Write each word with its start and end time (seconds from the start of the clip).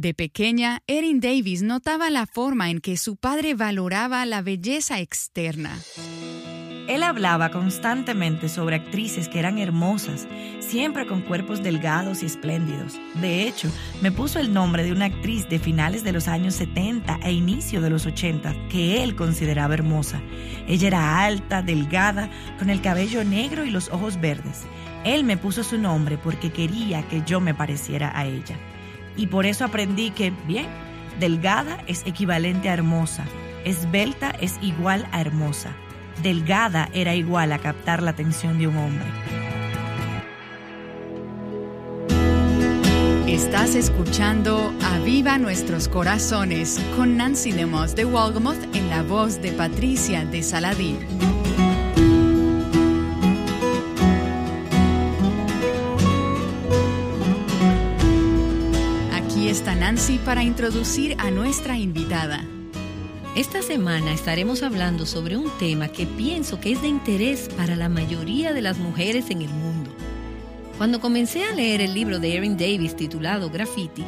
De 0.00 0.14
pequeña, 0.14 0.80
Erin 0.86 1.20
Davis 1.20 1.60
notaba 1.60 2.08
la 2.08 2.24
forma 2.24 2.70
en 2.70 2.80
que 2.80 2.96
su 2.96 3.16
padre 3.16 3.52
valoraba 3.52 4.24
la 4.24 4.40
belleza 4.40 4.98
externa. 4.98 5.78
Él 6.88 7.02
hablaba 7.02 7.50
constantemente 7.50 8.48
sobre 8.48 8.76
actrices 8.76 9.28
que 9.28 9.38
eran 9.38 9.58
hermosas, 9.58 10.26
siempre 10.60 11.06
con 11.06 11.20
cuerpos 11.20 11.62
delgados 11.62 12.22
y 12.22 12.26
espléndidos. 12.26 12.98
De 13.20 13.46
hecho, 13.46 13.70
me 14.00 14.10
puso 14.10 14.38
el 14.38 14.54
nombre 14.54 14.84
de 14.84 14.92
una 14.92 15.04
actriz 15.04 15.46
de 15.50 15.58
finales 15.58 16.02
de 16.02 16.12
los 16.12 16.28
años 16.28 16.54
70 16.54 17.20
e 17.22 17.32
inicio 17.32 17.82
de 17.82 17.90
los 17.90 18.06
80 18.06 18.68
que 18.70 19.02
él 19.02 19.14
consideraba 19.14 19.74
hermosa. 19.74 20.22
Ella 20.66 20.86
era 20.86 21.24
alta, 21.26 21.60
delgada, 21.60 22.30
con 22.58 22.70
el 22.70 22.80
cabello 22.80 23.22
negro 23.22 23.66
y 23.66 23.70
los 23.70 23.90
ojos 23.90 24.18
verdes. 24.18 24.62
Él 25.04 25.24
me 25.24 25.36
puso 25.36 25.62
su 25.62 25.76
nombre 25.76 26.16
porque 26.16 26.50
quería 26.50 27.06
que 27.06 27.22
yo 27.26 27.38
me 27.38 27.52
pareciera 27.52 28.18
a 28.18 28.24
ella. 28.24 28.56
Y 29.20 29.26
por 29.26 29.44
eso 29.44 29.66
aprendí 29.66 30.12
que, 30.12 30.32
bien, 30.46 30.66
delgada 31.18 31.84
es 31.86 32.06
equivalente 32.06 32.70
a 32.70 32.72
hermosa, 32.72 33.26
esbelta 33.66 34.30
es 34.30 34.58
igual 34.62 35.06
a 35.12 35.20
hermosa, 35.20 35.76
delgada 36.22 36.88
era 36.94 37.14
igual 37.14 37.52
a 37.52 37.58
captar 37.58 38.02
la 38.02 38.12
atención 38.12 38.58
de 38.58 38.68
un 38.68 38.78
hombre. 38.78 39.04
Estás 43.26 43.74
escuchando 43.74 44.72
Aviva 44.94 45.36
Nuestros 45.36 45.86
Corazones 45.86 46.80
con 46.96 47.18
Nancy 47.18 47.52
DeMoss 47.52 47.94
de 47.94 48.06
Walgamoth 48.06 48.74
en 48.74 48.88
la 48.88 49.02
voz 49.02 49.42
de 49.42 49.52
Patricia 49.52 50.24
de 50.24 50.42
Saladín. 50.42 50.96
Nancy 59.90 60.18
para 60.18 60.44
introducir 60.44 61.16
a 61.18 61.32
nuestra 61.32 61.76
invitada. 61.76 62.44
Esta 63.34 63.60
semana 63.60 64.12
estaremos 64.12 64.62
hablando 64.62 65.04
sobre 65.04 65.36
un 65.36 65.50
tema 65.58 65.88
que 65.88 66.06
pienso 66.06 66.60
que 66.60 66.70
es 66.70 66.80
de 66.80 66.86
interés 66.86 67.48
para 67.56 67.74
la 67.74 67.88
mayoría 67.88 68.52
de 68.52 68.62
las 68.62 68.78
mujeres 68.78 69.30
en 69.30 69.42
el 69.42 69.48
mundo. 69.48 69.90
Cuando 70.78 71.00
comencé 71.00 71.42
a 71.42 71.52
leer 71.52 71.80
el 71.80 71.92
libro 71.92 72.20
de 72.20 72.36
Erin 72.36 72.56
Davis 72.56 72.94
titulado 72.94 73.50
Graffiti, 73.50 74.04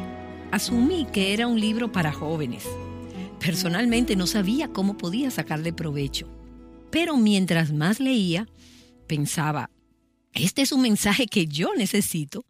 asumí 0.51 1.05
que 1.11 1.33
era 1.33 1.47
un 1.47 1.59
libro 1.59 1.91
para 1.91 2.13
jóvenes. 2.13 2.63
Personalmente 3.41 4.15
no 4.15 4.25
sabía 4.25 4.69
cómo 4.69 4.95
podía 4.95 5.31
sacarle 5.31 5.73
provecho. 5.73 6.29
Pero 6.91 7.17
mientras 7.17 7.73
más 7.73 7.99
leía, 7.99 8.47
pensaba, 9.05 9.69
este 10.31 10.61
es 10.61 10.71
un 10.71 10.81
mensaje 10.81 11.27
que 11.27 11.45
yo 11.45 11.75
necesito 11.75 12.45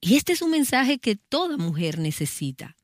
y 0.00 0.16
este 0.16 0.32
es 0.32 0.42
un 0.42 0.50
mensaje 0.50 0.98
que 0.98 1.16
toda 1.16 1.56
mujer 1.56 1.98
necesita. 1.98 2.76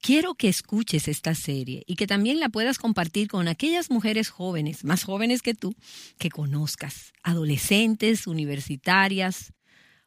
Quiero 0.00 0.34
que 0.34 0.48
escuches 0.48 1.06
esta 1.06 1.36
serie 1.36 1.84
y 1.86 1.94
que 1.94 2.08
también 2.08 2.40
la 2.40 2.48
puedas 2.48 2.78
compartir 2.78 3.28
con 3.28 3.46
aquellas 3.46 3.88
mujeres 3.88 4.30
jóvenes, 4.30 4.82
más 4.82 5.04
jóvenes 5.04 5.42
que 5.42 5.54
tú, 5.54 5.76
que 6.18 6.28
conozcas, 6.28 7.12
adolescentes, 7.22 8.26
universitarias, 8.26 9.52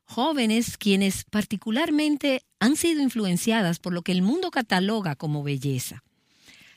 jóvenes 0.03 0.77
quienes 0.77 1.23
particularmente 1.23 2.41
han 2.59 2.75
sido 2.75 3.01
influenciadas 3.01 3.79
por 3.79 3.93
lo 3.93 4.01
que 4.01 4.11
el 4.11 4.21
mundo 4.21 4.51
cataloga 4.51 5.15
como 5.15 5.43
belleza. 5.43 6.03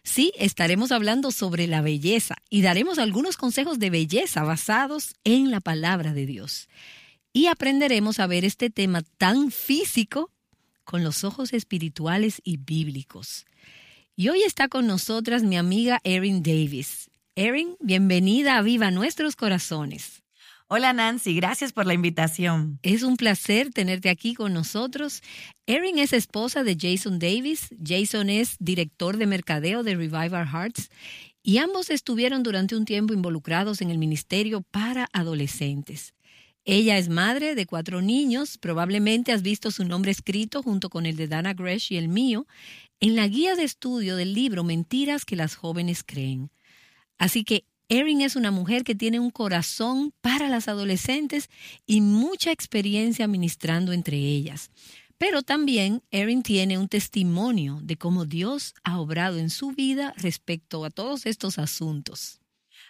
Sí, 0.04 0.32
estaremos 0.38 0.92
hablando 0.92 1.32
sobre 1.32 1.66
la 1.66 1.82
belleza 1.82 2.36
y 2.48 2.62
daremos 2.62 3.00
algunos 3.00 3.36
consejos 3.36 3.80
de 3.80 3.90
belleza 3.90 4.44
basados 4.44 5.16
en 5.24 5.50
la 5.50 5.58
palabra 5.58 6.12
de 6.14 6.24
Dios 6.24 6.68
y 7.38 7.46
aprenderemos 7.46 8.18
a 8.18 8.26
ver 8.26 8.44
este 8.44 8.68
tema 8.68 9.02
tan 9.16 9.52
físico 9.52 10.32
con 10.82 11.04
los 11.04 11.22
ojos 11.22 11.52
espirituales 11.52 12.40
y 12.42 12.56
bíblicos. 12.56 13.46
Y 14.16 14.28
hoy 14.30 14.42
está 14.42 14.66
con 14.66 14.88
nosotras 14.88 15.44
mi 15.44 15.56
amiga 15.56 16.00
Erin 16.02 16.42
Davis. 16.42 17.08
Erin, 17.36 17.76
bienvenida 17.78 18.56
a 18.56 18.62
Viva 18.62 18.90
Nuestros 18.90 19.36
Corazones. 19.36 20.24
Hola 20.66 20.92
Nancy, 20.92 21.36
gracias 21.36 21.72
por 21.72 21.86
la 21.86 21.94
invitación. 21.94 22.80
Es 22.82 23.04
un 23.04 23.16
placer 23.16 23.70
tenerte 23.72 24.10
aquí 24.10 24.34
con 24.34 24.52
nosotros. 24.52 25.22
Erin 25.66 26.00
es 26.00 26.12
esposa 26.12 26.64
de 26.64 26.76
Jason 26.76 27.20
Davis. 27.20 27.68
Jason 27.80 28.30
es 28.30 28.56
director 28.58 29.16
de 29.16 29.26
mercadeo 29.28 29.84
de 29.84 29.94
Revive 29.94 30.36
Our 30.36 30.48
Hearts 30.48 30.90
y 31.44 31.58
ambos 31.58 31.88
estuvieron 31.90 32.42
durante 32.42 32.74
un 32.74 32.84
tiempo 32.84 33.14
involucrados 33.14 33.80
en 33.80 33.90
el 33.90 33.98
ministerio 33.98 34.62
para 34.62 35.08
adolescentes. 35.12 36.14
Ella 36.70 36.98
es 36.98 37.08
madre 37.08 37.54
de 37.54 37.64
cuatro 37.64 38.02
niños, 38.02 38.58
probablemente 38.58 39.32
has 39.32 39.40
visto 39.40 39.70
su 39.70 39.86
nombre 39.86 40.10
escrito 40.10 40.62
junto 40.62 40.90
con 40.90 41.06
el 41.06 41.16
de 41.16 41.26
Dana 41.26 41.54
Gresh 41.54 41.94
y 41.94 41.96
el 41.96 42.08
mío 42.08 42.46
en 43.00 43.16
la 43.16 43.26
guía 43.26 43.54
de 43.54 43.64
estudio 43.64 44.16
del 44.16 44.34
libro 44.34 44.64
Mentiras 44.64 45.24
que 45.24 45.34
las 45.34 45.54
jóvenes 45.54 46.04
creen. 46.04 46.50
Así 47.16 47.42
que 47.42 47.64
Erin 47.88 48.20
es 48.20 48.36
una 48.36 48.50
mujer 48.50 48.84
que 48.84 48.94
tiene 48.94 49.18
un 49.18 49.30
corazón 49.30 50.12
para 50.20 50.50
las 50.50 50.68
adolescentes 50.68 51.48
y 51.86 52.02
mucha 52.02 52.52
experiencia 52.52 53.26
ministrando 53.28 53.94
entre 53.94 54.18
ellas. 54.18 54.70
Pero 55.16 55.40
también 55.40 56.02
Erin 56.10 56.42
tiene 56.42 56.76
un 56.76 56.88
testimonio 56.88 57.80
de 57.82 57.96
cómo 57.96 58.26
Dios 58.26 58.74
ha 58.84 59.00
obrado 59.00 59.38
en 59.38 59.48
su 59.48 59.70
vida 59.70 60.12
respecto 60.18 60.84
a 60.84 60.90
todos 60.90 61.24
estos 61.24 61.58
asuntos. 61.58 62.42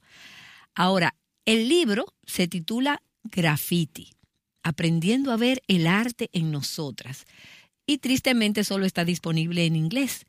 Ahora, 0.74 1.16
el 1.44 1.68
libro 1.68 2.14
se 2.24 2.46
titula 2.46 3.02
Graffiti, 3.24 4.10
aprendiendo 4.62 5.32
a 5.32 5.36
ver 5.36 5.62
el 5.66 5.86
arte 5.88 6.30
en 6.32 6.52
nosotras 6.52 7.26
y 7.90 7.98
tristemente 7.98 8.62
solo 8.62 8.86
está 8.86 9.04
disponible 9.04 9.66
en 9.66 9.74
inglés. 9.74 10.24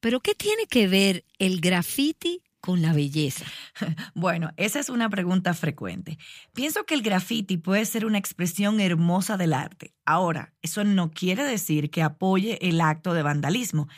Pero 0.00 0.20
¿qué 0.20 0.34
tiene 0.34 0.66
que 0.66 0.88
ver 0.88 1.26
el 1.38 1.60
graffiti 1.60 2.42
con 2.58 2.80
la 2.80 2.94
belleza? 2.94 3.44
Bueno, 4.14 4.52
esa 4.56 4.80
es 4.80 4.88
una 4.88 5.10
pregunta 5.10 5.52
frecuente. 5.52 6.16
Pienso 6.54 6.84
que 6.84 6.94
el 6.94 7.02
graffiti 7.02 7.58
puede 7.58 7.84
ser 7.84 8.06
una 8.06 8.16
expresión 8.16 8.80
hermosa 8.80 9.36
del 9.36 9.52
arte. 9.52 9.92
Ahora, 10.06 10.54
eso 10.62 10.84
no 10.84 11.10
quiere 11.10 11.44
decir 11.44 11.90
que 11.90 12.02
apoye 12.02 12.58
el 12.66 12.80
acto 12.80 13.12
de 13.12 13.22
vandalismo. 13.22 13.88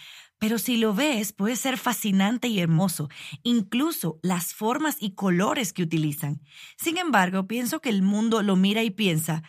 Pero 0.40 0.58
si 0.58 0.76
lo 0.76 0.92
ves, 0.92 1.32
puede 1.32 1.54
ser 1.54 1.78
fascinante 1.78 2.48
y 2.48 2.58
hermoso, 2.58 3.08
incluso 3.44 4.18
las 4.22 4.54
formas 4.54 4.96
y 4.98 5.14
colores 5.14 5.72
que 5.72 5.84
utilizan. 5.84 6.40
Sin 6.76 6.98
embargo, 6.98 7.46
pienso 7.46 7.80
que 7.80 7.90
el 7.90 8.02
mundo 8.02 8.42
lo 8.42 8.56
mira 8.56 8.82
y 8.82 8.90
piensa, 8.90 9.44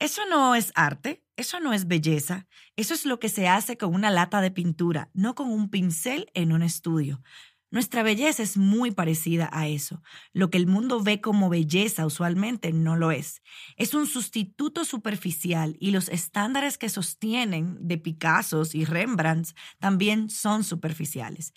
eso 0.00 0.22
no 0.30 0.54
es 0.54 0.72
arte, 0.74 1.22
eso 1.40 1.60
no 1.60 1.72
es 1.72 1.86
belleza, 1.86 2.46
eso 2.76 2.94
es 2.94 3.04
lo 3.04 3.18
que 3.18 3.28
se 3.28 3.48
hace 3.48 3.76
con 3.76 3.94
una 3.94 4.10
lata 4.10 4.40
de 4.40 4.50
pintura, 4.50 5.10
no 5.14 5.34
con 5.34 5.50
un 5.50 5.70
pincel 5.70 6.30
en 6.34 6.52
un 6.52 6.62
estudio. 6.62 7.22
Nuestra 7.72 8.02
belleza 8.02 8.42
es 8.42 8.56
muy 8.56 8.90
parecida 8.90 9.48
a 9.52 9.68
eso. 9.68 10.02
Lo 10.32 10.50
que 10.50 10.58
el 10.58 10.66
mundo 10.66 11.02
ve 11.02 11.20
como 11.20 11.48
belleza 11.48 12.04
usualmente 12.04 12.72
no 12.72 12.96
lo 12.96 13.12
es. 13.12 13.42
Es 13.76 13.94
un 13.94 14.08
sustituto 14.08 14.84
superficial 14.84 15.76
y 15.78 15.92
los 15.92 16.08
estándares 16.08 16.78
que 16.78 16.88
sostienen 16.88 17.78
de 17.80 17.96
Picassos 17.96 18.74
y 18.74 18.84
Rembrandts 18.84 19.54
también 19.78 20.30
son 20.30 20.64
superficiales. 20.64 21.54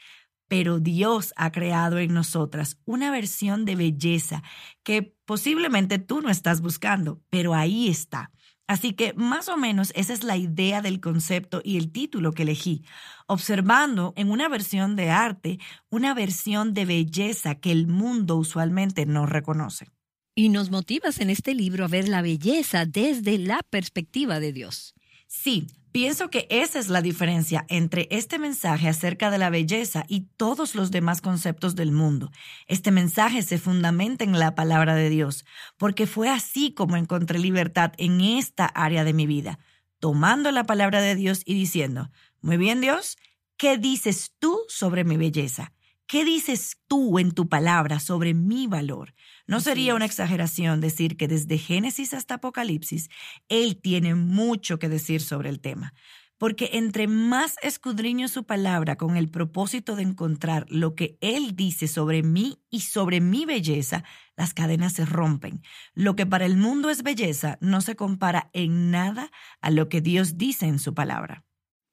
Pero 0.48 0.80
Dios 0.80 1.34
ha 1.36 1.52
creado 1.52 1.98
en 1.98 2.14
nosotras 2.14 2.78
una 2.86 3.10
versión 3.10 3.66
de 3.66 3.76
belleza 3.76 4.44
que 4.84 5.16
posiblemente 5.26 5.98
tú 5.98 6.22
no 6.22 6.30
estás 6.30 6.62
buscando, 6.62 7.24
pero 7.32 7.56
ahí 7.56 7.90
está. 7.90 8.32
Así 8.68 8.94
que 8.94 9.14
más 9.14 9.50
o 9.50 9.58
menos 9.58 9.92
esa 9.96 10.14
es 10.14 10.24
la 10.24 10.38
idea 10.38 10.82
del 10.82 11.02
concepto 11.02 11.62
y 11.64 11.78
el 11.78 11.92
título 11.92 12.32
que 12.32 12.44
elegí, 12.44 12.84
observando 13.28 14.14
en 14.16 14.32
una 14.32 14.48
versión 14.48 14.96
de 14.96 15.10
arte 15.10 15.60
una 15.90 16.14
versión 16.14 16.74
de 16.74 16.86
belleza 16.86 17.56
que 17.56 17.72
el 17.72 17.88
mundo 17.88 18.38
usualmente 18.38 19.06
no 19.06 19.26
reconoce. 19.26 19.88
Y 20.36 20.50
nos 20.50 20.72
motivas 20.72 21.20
en 21.20 21.30
este 21.30 21.54
libro 21.54 21.86
a 21.86 21.90
ver 21.90 22.08
la 22.08 22.22
belleza 22.22 22.86
desde 22.86 23.38
la 23.38 23.60
perspectiva 23.70 24.40
de 24.40 24.54
Dios. 24.54 24.93
Sí, 25.36 25.66
pienso 25.92 26.30
que 26.30 26.46
esa 26.52 26.78
es 26.78 26.90
la 26.90 27.02
diferencia 27.02 27.66
entre 27.68 28.08
este 28.12 28.38
mensaje 28.38 28.88
acerca 28.88 29.32
de 29.32 29.40
la 29.40 29.50
belleza 29.50 30.06
y 30.08 30.28
todos 30.38 30.76
los 30.76 30.92
demás 30.92 31.22
conceptos 31.22 31.74
del 31.76 31.92
mundo. 31.92 32.32
Este 32.68 32.92
mensaje 32.92 33.42
se 33.42 33.58
fundamenta 33.58 34.24
en 34.24 34.38
la 34.38 34.54
palabra 34.54 34.94
de 34.94 35.10
Dios, 35.10 35.44
porque 35.76 36.06
fue 36.06 36.30
así 36.30 36.72
como 36.76 36.98
encontré 36.98 37.40
libertad 37.40 37.94
en 37.98 38.22
esta 38.22 38.68
área 38.68 39.04
de 39.04 39.14
mi 39.14 39.26
vida, 39.26 39.58
tomando 40.00 40.52
la 40.52 40.66
palabra 40.66 41.02
de 41.02 41.16
Dios 41.16 41.42
y 41.46 41.56
diciendo, 41.56 42.12
muy 42.42 42.58
bien 42.58 42.80
Dios, 42.80 43.18
¿qué 43.58 43.80
dices 43.80 44.36
tú 44.38 44.62
sobre 44.68 45.04
mi 45.04 45.18
belleza? 45.18 45.74
¿Qué 46.06 46.26
dices 46.26 46.78
tú 46.88 47.18
en 47.18 47.32
tu 47.32 47.50
palabra 47.50 48.00
sobre 48.00 48.36
mi 48.36 48.68
valor? 48.68 49.16
No 49.46 49.60
sería 49.60 49.94
una 49.94 50.06
exageración 50.06 50.80
decir 50.80 51.18
que 51.18 51.28
desde 51.28 51.58
Génesis 51.58 52.14
hasta 52.14 52.36
Apocalipsis, 52.36 53.10
Él 53.50 53.80
tiene 53.82 54.16
mucho 54.16 54.80
que 54.80 54.88
decir 54.88 55.22
sobre 55.22 55.50
el 55.50 55.60
tema. 55.60 55.94
Porque 56.38 56.72
entre 56.74 57.08
más 57.08 57.56
escudriño 57.62 58.28
su 58.28 58.46
palabra 58.46 58.96
con 58.96 59.18
el 59.18 59.30
propósito 59.30 59.96
de 59.96 60.04
encontrar 60.04 60.66
lo 60.70 60.96
que 60.96 61.18
Él 61.22 61.56
dice 61.56 61.88
sobre 61.88 62.24
mí 62.24 62.60
y 62.70 62.82
sobre 62.82 63.22
mi 63.22 63.46
belleza, 63.46 64.04
las 64.36 64.54
cadenas 64.54 64.94
se 64.94 65.06
rompen. 65.06 65.62
Lo 65.94 66.16
que 66.16 66.26
para 66.26 66.46
el 66.46 66.58
mundo 66.58 66.90
es 66.90 67.04
belleza 67.04 67.58
no 67.62 67.82
se 67.82 67.96
compara 67.96 68.50
en 68.54 68.92
nada 68.92 69.30
a 69.62 69.72
lo 69.72 69.90
que 69.90 70.02
Dios 70.02 70.38
dice 70.38 70.66
en 70.68 70.80
su 70.80 70.94
palabra. 70.94 71.46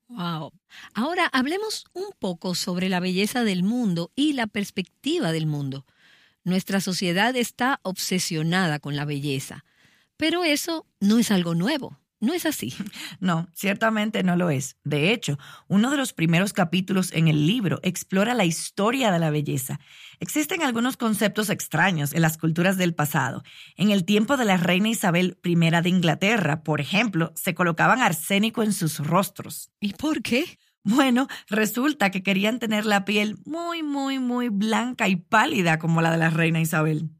Wow. 0.09 0.53
Ahora 0.95 1.27
hablemos 1.33 1.85
un 1.93 2.11
poco 2.19 2.57
sobre 2.57 2.89
la 2.89 2.99
belleza 2.99 3.45
del 3.45 3.63
mundo 3.63 4.11
y 4.17 4.33
la 4.33 4.49
perspectiva 4.49 5.31
del 5.31 5.47
mundo. 5.47 5.87
Nuestra 6.45 6.81
sociedad 6.81 7.37
está 7.37 7.81
obsesionada 7.83 8.79
con 8.79 8.97
la 8.97 9.05
belleza, 9.05 9.65
pero 10.17 10.45
eso 10.45 10.87
no 11.01 11.19
es 11.19 11.31
algo 11.31 11.55
nuevo. 11.55 12.01
No 12.21 12.35
es 12.35 12.47
así. 12.47 12.75
No, 13.21 13.49
ciertamente 13.55 14.23
no 14.23 14.37
lo 14.37 14.49
es. 14.49 14.77
De 14.83 15.13
hecho, 15.13 15.39
uno 15.69 15.91
de 15.91 15.99
los 15.99 16.15
primeros 16.15 16.55
capítulos 16.55 17.13
en 17.13 17.29
el 17.29 17.47
libro 17.47 17.81
explora 17.83 18.35
la 18.35 18.47
historia 18.47 19.11
de 19.11 19.19
la 19.19 19.31
belleza. 19.31 19.79
Existen 20.21 20.63
algunos 20.63 20.97
conceptos 20.97 21.51
extraños 21.51 22.15
en 22.15 22.23
las 22.23 22.39
culturas 22.39 22.79
del 22.79 22.95
pasado. 22.95 23.43
En 23.77 23.91
el 23.91 24.07
tiempo 24.07 24.39
de 24.39 24.47
la 24.47 24.57
reina 24.57 24.89
Isabel 24.89 25.39
I 25.45 25.55
de 25.55 25.89
Inglaterra, 25.89 26.63
por 26.63 26.81
ejemplo, 26.81 27.33
se 27.37 27.55
colocaban 27.55 28.01
arsénico 28.01 28.63
en 28.63 28.73
sus 28.73 28.99
rostros. 28.99 29.71
¿Y 29.81 29.93
por 29.93 30.23
qué? 30.23 30.59
Bueno, 30.83 31.29
resulta 31.49 32.11
que 32.11 32.23
querían 32.23 32.59
tener 32.59 32.87
la 32.87 33.05
piel 33.05 33.37
muy, 33.45 33.83
muy, 33.83 34.19
muy 34.19 34.49
blanca 34.49 35.09
y 35.09 35.17
pálida 35.17 35.79
como 35.79 36.01
la 36.01 36.11
de 36.11 36.19
la 36.19 36.31
reina 36.31 36.61
Isabel. 36.61 37.11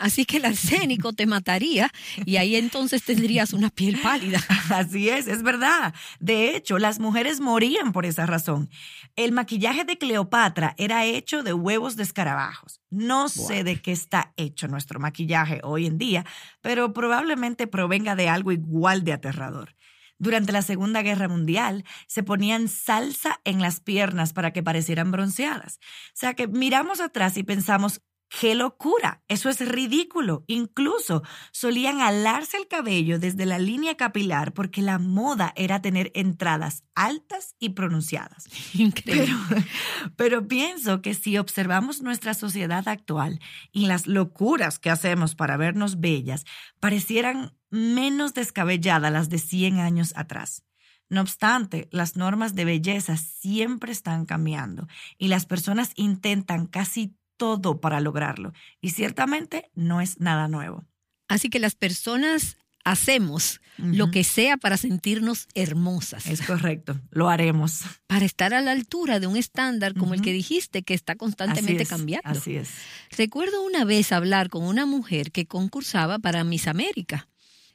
Así 0.00 0.24
que 0.24 0.36
el 0.36 0.44
arsénico 0.44 1.12
te 1.12 1.26
mataría 1.26 1.90
y 2.24 2.36
ahí 2.36 2.56
entonces 2.56 3.02
tendrías 3.02 3.52
una 3.52 3.68
piel 3.68 3.98
pálida. 4.00 4.40
Así 4.70 5.08
es, 5.08 5.26
es 5.26 5.42
verdad. 5.42 5.92
De 6.20 6.54
hecho, 6.54 6.78
las 6.78 7.00
mujeres 7.00 7.40
morían 7.40 7.92
por 7.92 8.06
esa 8.06 8.24
razón. 8.24 8.70
El 9.16 9.32
maquillaje 9.32 9.84
de 9.84 9.98
Cleopatra 9.98 10.74
era 10.78 11.04
hecho 11.04 11.42
de 11.42 11.52
huevos 11.52 11.96
de 11.96 12.04
escarabajos. 12.04 12.80
No 12.90 13.28
sé 13.28 13.64
de 13.64 13.82
qué 13.82 13.92
está 13.92 14.32
hecho 14.36 14.68
nuestro 14.68 15.00
maquillaje 15.00 15.60
hoy 15.64 15.86
en 15.86 15.98
día, 15.98 16.24
pero 16.60 16.92
probablemente 16.92 17.66
provenga 17.66 18.14
de 18.14 18.28
algo 18.28 18.52
igual 18.52 19.02
de 19.04 19.12
aterrador. 19.12 19.74
Durante 20.22 20.52
la 20.52 20.62
Segunda 20.62 21.02
Guerra 21.02 21.26
Mundial 21.26 21.84
se 22.06 22.22
ponían 22.22 22.68
salsa 22.68 23.40
en 23.42 23.60
las 23.60 23.80
piernas 23.80 24.32
para 24.32 24.52
que 24.52 24.62
parecieran 24.62 25.10
bronceadas. 25.10 25.80
O 25.82 26.14
sea 26.14 26.34
que 26.34 26.46
miramos 26.46 27.00
atrás 27.00 27.36
y 27.36 27.42
pensamos, 27.42 28.02
¡Qué 28.40 28.54
locura! 28.54 29.22
Eso 29.28 29.50
es 29.50 29.60
ridículo. 29.60 30.44
Incluso 30.46 31.22
solían 31.52 32.00
alarse 32.00 32.56
el 32.56 32.66
cabello 32.66 33.18
desde 33.18 33.44
la 33.44 33.58
línea 33.58 33.96
capilar 33.96 34.54
porque 34.54 34.80
la 34.80 34.98
moda 34.98 35.52
era 35.54 35.82
tener 35.82 36.10
entradas 36.14 36.84
altas 36.94 37.54
y 37.58 37.70
pronunciadas. 37.70 38.46
Increíble. 38.74 39.34
Pero, 39.48 39.64
pero 40.16 40.48
pienso 40.48 41.02
que 41.02 41.12
si 41.14 41.36
observamos 41.36 42.00
nuestra 42.00 42.32
sociedad 42.32 42.88
actual 42.88 43.38
y 43.70 43.86
las 43.86 44.06
locuras 44.06 44.78
que 44.78 44.90
hacemos 44.90 45.34
para 45.34 45.58
vernos 45.58 46.00
bellas, 46.00 46.44
parecieran 46.80 47.54
menos 47.70 48.32
descabelladas 48.32 49.12
las 49.12 49.28
de 49.28 49.38
100 49.38 49.78
años 49.78 50.12
atrás. 50.16 50.64
No 51.10 51.20
obstante, 51.20 51.88
las 51.90 52.16
normas 52.16 52.54
de 52.54 52.64
belleza 52.64 53.18
siempre 53.18 53.92
están 53.92 54.24
cambiando 54.24 54.88
y 55.18 55.28
las 55.28 55.44
personas 55.44 55.92
intentan 55.96 56.66
casi 56.66 57.14
todo 57.42 57.80
para 57.80 57.98
lograrlo. 57.98 58.52
Y 58.80 58.90
ciertamente 58.90 59.68
no 59.74 60.00
es 60.00 60.20
nada 60.20 60.46
nuevo. 60.46 60.84
Así 61.26 61.48
que 61.48 61.58
las 61.58 61.74
personas 61.74 62.56
hacemos 62.84 63.60
lo 63.78 64.12
que 64.12 64.22
sea 64.22 64.58
para 64.58 64.76
sentirnos 64.76 65.48
hermosas. 65.54 66.26
Es 66.26 66.42
correcto, 66.42 67.00
lo 67.10 67.28
haremos. 67.28 67.80
Para 68.06 68.24
estar 68.24 68.54
a 68.54 68.60
la 68.60 68.70
altura 68.70 69.18
de 69.18 69.26
un 69.26 69.36
estándar 69.36 69.94
como 69.94 70.14
el 70.14 70.22
que 70.22 70.32
dijiste 70.32 70.84
que 70.84 70.94
está 70.94 71.16
constantemente 71.16 71.84
cambiando. 71.84 72.28
Así 72.28 72.54
es. 72.54 72.68
Recuerdo 73.10 73.64
una 73.64 73.84
vez 73.84 74.12
hablar 74.12 74.48
con 74.48 74.62
una 74.62 74.86
mujer 74.86 75.32
que 75.32 75.46
concursaba 75.46 76.20
para 76.20 76.44
Miss 76.44 76.68
América. 76.68 77.28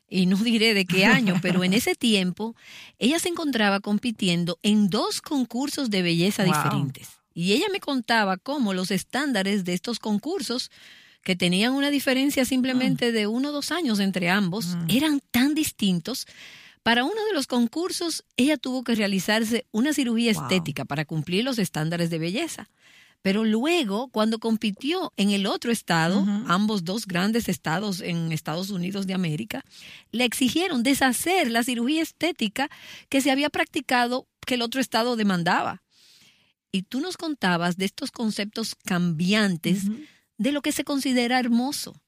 Y 0.08 0.28
no 0.28 0.38
diré 0.38 0.74
de 0.74 0.86
qué 0.86 1.06
año, 1.06 1.36
pero 1.42 1.66
en 1.66 1.74
ese 1.74 1.94
tiempo 1.94 2.56
ella 3.00 3.20
se 3.20 3.28
encontraba 3.28 3.82
compitiendo 3.82 4.60
en 4.64 4.90
dos 4.90 5.22
concursos 5.22 5.90
de 5.90 6.04
belleza 6.04 6.46
diferentes. 6.46 7.17
Y 7.38 7.54
ella 7.54 7.68
me 7.72 7.80
contaba 7.80 8.38
cómo 8.38 8.74
los 8.74 8.90
estándares 8.90 9.64
de 9.64 9.74
estos 9.74 10.00
concursos, 10.00 10.72
que 11.22 11.36
tenían 11.36 11.74
una 11.74 11.92
diferencia 11.92 12.46
simplemente 12.46 13.12
de 13.12 13.28
uno 13.28 13.50
o 13.50 13.52
dos 13.52 13.72
años 13.72 14.00
entre 14.00 14.32
ambos, 14.32 14.76
mm. 14.76 14.86
eran 14.90 15.20
tan 15.30 15.54
distintos. 15.54 16.26
Para 16.82 17.04
uno 17.04 17.24
de 17.26 17.34
los 17.34 17.46
concursos, 17.46 18.24
ella 18.38 18.58
tuvo 18.58 18.84
que 18.84 18.96
realizarse 18.96 19.68
una 19.72 19.94
cirugía 19.94 20.32
estética 20.32 20.84
para 20.84 21.06
cumplir 21.06 21.44
los 21.44 21.60
estándares 21.60 22.10
de 22.10 22.18
belleza. 22.18 22.70
Pero 23.22 23.46
luego, 23.46 24.08
cuando 24.08 24.40
compitió 24.40 25.14
en 25.16 25.30
el 25.30 25.46
otro 25.46 25.72
estado, 25.72 26.26
ambos 26.48 26.86
dos 26.86 27.06
grandes 27.06 27.50
estados 27.50 28.02
en 28.02 28.32
Estados 28.32 28.72
Unidos 28.72 29.06
de 29.06 29.14
América, 29.14 29.64
le 30.12 30.26
exigieron 30.26 30.82
deshacer 30.82 31.52
la 31.52 31.64
cirugía 31.64 32.02
estética 32.02 32.68
que 33.10 33.22
se 33.22 33.30
había 33.30 33.52
practicado 33.52 34.26
que 34.44 34.56
el 34.56 34.64
otro 34.64 34.82
estado 34.82 35.16
demandaba. 35.16 35.84
Y 36.78 36.84
tú 36.84 37.02
nos 37.02 37.18
contabas 37.18 37.78
de 37.78 37.86
estos 37.86 38.12
conceptos 38.12 38.76
cambiantes 38.76 39.86
de 40.38 40.52
lo 40.52 40.62
que 40.62 40.72
se 40.72 40.84
considera 40.84 41.40
hermoso. 41.40 42.00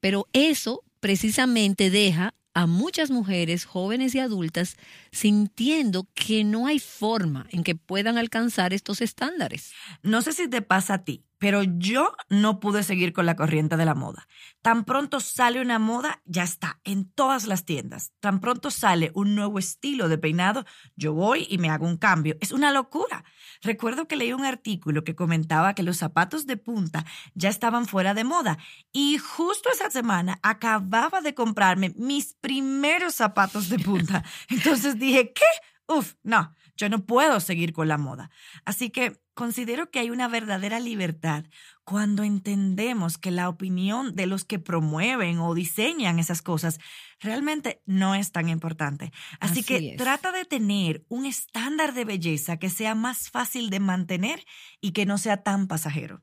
Pero 0.00 0.26
eso 0.32 0.82
precisamente 0.98 1.88
deja 1.88 2.34
a 2.52 2.66
muchas 2.66 3.12
mujeres 3.12 3.64
jóvenes 3.64 4.16
y 4.16 4.18
adultas 4.18 4.76
sintiendo 5.12 6.08
que 6.14 6.42
no 6.42 6.66
hay 6.66 6.80
forma 6.80 7.46
en 7.50 7.62
que 7.62 7.76
puedan 7.76 8.18
alcanzar 8.18 8.74
estos 8.74 9.00
estándares. 9.00 9.72
No 10.02 10.20
sé 10.20 10.32
si 10.32 10.48
te 10.48 10.62
pasa 10.62 10.94
a 10.94 11.04
ti, 11.04 11.22
pero 11.42 11.64
yo 11.64 12.14
no 12.28 12.60
pude 12.60 12.84
seguir 12.84 13.12
con 13.12 13.26
la 13.26 13.34
corriente 13.34 13.76
de 13.76 13.84
la 13.84 13.96
moda. 13.96 14.28
Tan 14.62 14.84
pronto 14.84 15.18
sale 15.18 15.60
una 15.60 15.80
moda, 15.80 16.22
ya 16.24 16.44
está, 16.44 16.80
en 16.84 17.10
todas 17.10 17.48
las 17.48 17.64
tiendas. 17.64 18.12
Tan 18.20 18.38
pronto 18.38 18.70
sale 18.70 19.10
un 19.14 19.34
nuevo 19.34 19.58
estilo 19.58 20.08
de 20.08 20.18
peinado, 20.18 20.64
yo 20.94 21.14
voy 21.14 21.48
y 21.50 21.58
me 21.58 21.68
hago 21.68 21.84
un 21.84 21.96
cambio. 21.96 22.36
Es 22.40 22.52
una 22.52 22.70
locura. 22.70 23.24
Recuerdo 23.60 24.06
que 24.06 24.14
leí 24.14 24.32
un 24.32 24.44
artículo 24.44 25.02
que 25.02 25.16
comentaba 25.16 25.74
que 25.74 25.82
los 25.82 25.96
zapatos 25.96 26.46
de 26.46 26.58
punta 26.58 27.04
ya 27.34 27.48
estaban 27.48 27.86
fuera 27.86 28.14
de 28.14 28.22
moda 28.22 28.58
y 28.92 29.18
justo 29.18 29.68
esa 29.68 29.90
semana 29.90 30.38
acababa 30.44 31.22
de 31.22 31.34
comprarme 31.34 31.92
mis 31.96 32.34
primeros 32.34 33.16
zapatos 33.16 33.68
de 33.68 33.80
punta. 33.80 34.22
Entonces 34.48 34.96
dije, 34.96 35.32
¿qué? 35.32 35.42
Uf, 35.88 36.14
no, 36.22 36.54
yo 36.76 36.88
no 36.88 37.04
puedo 37.04 37.40
seguir 37.40 37.72
con 37.72 37.88
la 37.88 37.98
moda. 37.98 38.30
Así 38.64 38.90
que 38.90 39.20
considero 39.34 39.90
que 39.90 39.98
hay 39.98 40.10
una 40.10 40.28
verdadera 40.28 40.80
libertad 40.80 41.44
cuando 41.84 42.22
entendemos 42.22 43.18
que 43.18 43.30
la 43.30 43.48
opinión 43.48 44.14
de 44.14 44.26
los 44.26 44.44
que 44.44 44.58
promueven 44.58 45.38
o 45.38 45.54
diseñan 45.54 46.18
esas 46.18 46.42
cosas 46.42 46.78
realmente 47.20 47.82
no 47.86 48.14
es 48.14 48.32
tan 48.32 48.48
importante. 48.48 49.12
Así, 49.40 49.62
que 49.62 49.94
trata 49.96 50.32
de 50.32 50.44
tener 50.44 51.04
un 51.08 51.26
estándar 51.26 51.94
de 51.94 52.04
belleza 52.04 52.58
que 52.58 52.70
sea 52.70 52.94
más 52.94 53.30
fácil 53.30 53.70
de 53.70 53.80
mantener 53.80 54.44
y 54.80 54.92
que 54.92 55.06
no 55.06 55.18
sea 55.18 55.42
tan 55.42 55.66
pasajero. 55.66 56.22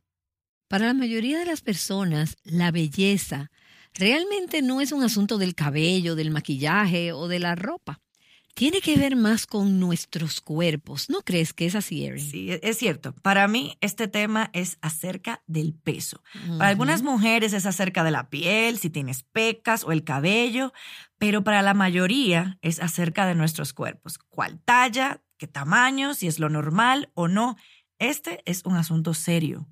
Para 0.67 0.87
la 0.87 0.93
mayoría 0.93 1.39
de 1.39 1.45
las 1.45 1.61
personas, 1.61 2.37
la 2.43 2.71
belleza 2.71 3.49
realmente 3.93 4.61
no 4.61 4.81
es 4.81 4.91
un 4.91 5.03
asunto 5.03 5.37
del 5.37 5.55
cabello, 5.55 6.15
del 6.15 6.29
maquillaje 6.29 7.11
o 7.11 7.27
de 7.27 7.39
la 7.39 7.55
ropa 7.55 8.01
tiene 8.53 8.81
que 8.81 8.97
ver 8.97 9.15
más 9.15 9.45
con 9.45 9.79
nuestros 9.79 10.41
cuerpos. 10.41 11.09
¿No 11.09 11.21
crees 11.21 11.53
que 11.53 11.65
es 11.65 11.75
así, 11.75 12.05
Erin? 12.05 12.29
Sí, 12.29 12.51
e-, 12.51 12.59
es 12.63 12.77
cierto. 12.77 13.13
Para 13.13 13.47
mí 13.47 13.77
este 13.81 14.07
tema 14.07 14.49
es 14.53 14.77
acerca 14.81 15.41
del 15.47 15.73
peso. 15.73 16.21
Para 16.57 16.69
algunas 16.69 17.01
mujeres 17.01 17.53
es 17.53 17.65
acerca 17.65 18.03
de 18.03 18.11
la 18.11 18.29
piel, 18.29 18.77
si 18.77 18.89
tienes 18.89 19.23
pecas 19.23 19.83
o 19.83 19.91
el 19.91 20.03
cabello, 20.03 20.73
pero 21.17 21.43
para 21.43 21.61
la 21.61 21.73
mayoría 21.73 22.57
es 22.61 22.79
acerca 22.79 23.25
de 23.25 23.35
nuestros 23.35 23.73
cuerpos. 23.73 24.17
¿Cuál 24.17 24.59
talla? 24.59 25.21
¿Qué 25.37 25.47
tamaño? 25.47 26.13
Si 26.13 26.27
es 26.27 26.39
lo 26.39 26.49
normal 26.49 27.11
o 27.13 27.27
no. 27.27 27.55
Este 27.97 28.41
es 28.45 28.63
un 28.65 28.75
asunto 28.75 29.13
serio. 29.13 29.67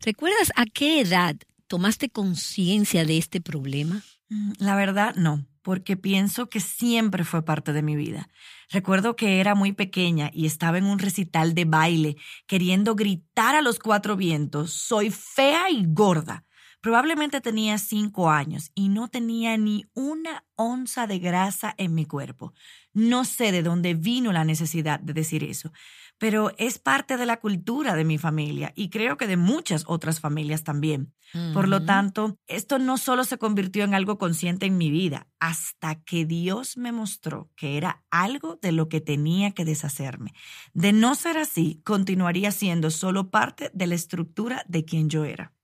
¿Recuerdas 0.00 0.52
a 0.56 0.66
qué 0.66 1.00
edad 1.00 1.36
tomaste 1.66 2.08
conciencia 2.08 3.04
de 3.04 3.18
este 3.18 3.40
problema? 3.40 4.02
Mm, 4.28 4.52
la 4.58 4.76
verdad, 4.76 5.14
no 5.16 5.46
porque 5.62 5.96
pienso 5.96 6.48
que 6.48 6.60
siempre 6.60 7.24
fue 7.24 7.44
parte 7.44 7.72
de 7.72 7.82
mi 7.82 7.96
vida. 7.96 8.28
Recuerdo 8.70 9.16
que 9.16 9.40
era 9.40 9.54
muy 9.54 9.72
pequeña 9.72 10.30
y 10.32 10.46
estaba 10.46 10.78
en 10.78 10.84
un 10.84 10.98
recital 10.98 11.54
de 11.54 11.64
baile, 11.64 12.16
queriendo 12.46 12.94
gritar 12.94 13.54
a 13.54 13.62
los 13.62 13.78
cuatro 13.78 14.16
vientos, 14.16 14.72
soy 14.72 15.10
fea 15.10 15.70
y 15.70 15.84
gorda. 15.86 16.44
Probablemente 16.80 17.42
tenía 17.42 17.76
cinco 17.76 18.30
años 18.30 18.70
y 18.74 18.88
no 18.88 19.08
tenía 19.08 19.58
ni 19.58 19.84
una 19.92 20.46
onza 20.56 21.06
de 21.06 21.18
grasa 21.18 21.74
en 21.76 21.94
mi 21.94 22.06
cuerpo. 22.06 22.54
No 22.94 23.26
sé 23.26 23.52
de 23.52 23.62
dónde 23.62 23.92
vino 23.92 24.32
la 24.32 24.44
necesidad 24.44 24.98
de 24.98 25.12
decir 25.12 25.44
eso, 25.44 25.72
pero 26.20 26.52
es 26.58 26.78
parte 26.78 27.16
de 27.16 27.24
la 27.24 27.40
cultura 27.40 27.96
de 27.96 28.04
mi 28.04 28.18
familia 28.18 28.74
y 28.76 28.90
creo 28.90 29.16
que 29.16 29.26
de 29.26 29.38
muchas 29.38 29.84
otras 29.86 30.20
familias 30.20 30.64
también. 30.64 31.14
Por 31.54 31.66
lo 31.66 31.84
tanto, 31.86 32.36
esto 32.46 32.78
no 32.78 32.98
solo 32.98 33.24
se 33.24 33.38
convirtió 33.38 33.84
en 33.84 33.94
algo 33.94 34.18
consciente 34.18 34.66
en 34.66 34.76
mi 34.76 34.90
vida, 34.90 35.28
hasta 35.38 35.94
que 35.94 36.26
Dios 36.26 36.76
me 36.76 36.92
mostró 36.92 37.48
que 37.56 37.78
era 37.78 38.04
algo 38.10 38.58
de 38.60 38.72
lo 38.72 38.90
que 38.90 39.00
tenía 39.00 39.52
que 39.52 39.64
deshacerme. 39.64 40.34
De 40.74 40.92
no 40.92 41.14
ser 41.14 41.38
así, 41.38 41.80
continuaría 41.84 42.50
siendo 42.50 42.90
solo 42.90 43.30
parte 43.30 43.70
de 43.72 43.86
la 43.86 43.94
estructura 43.94 44.64
de 44.68 44.84
quien 44.84 45.08
yo 45.08 45.24
era. 45.24 45.54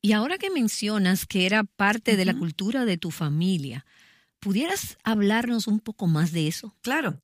Y 0.00 0.12
ahora 0.12 0.38
que 0.38 0.48
mencionas 0.48 1.26
que 1.26 1.44
era 1.44 1.64
parte 1.64 2.16
de 2.16 2.24
la 2.24 2.38
cultura 2.38 2.86
de 2.86 2.96
tu 2.96 3.10
familia, 3.10 3.84
¿pudieras 4.38 4.96
hablarnos 5.04 5.66
un 5.66 5.78
poco 5.78 6.06
más 6.06 6.32
de 6.32 6.48
eso? 6.48 6.74
Claro. 6.80 7.20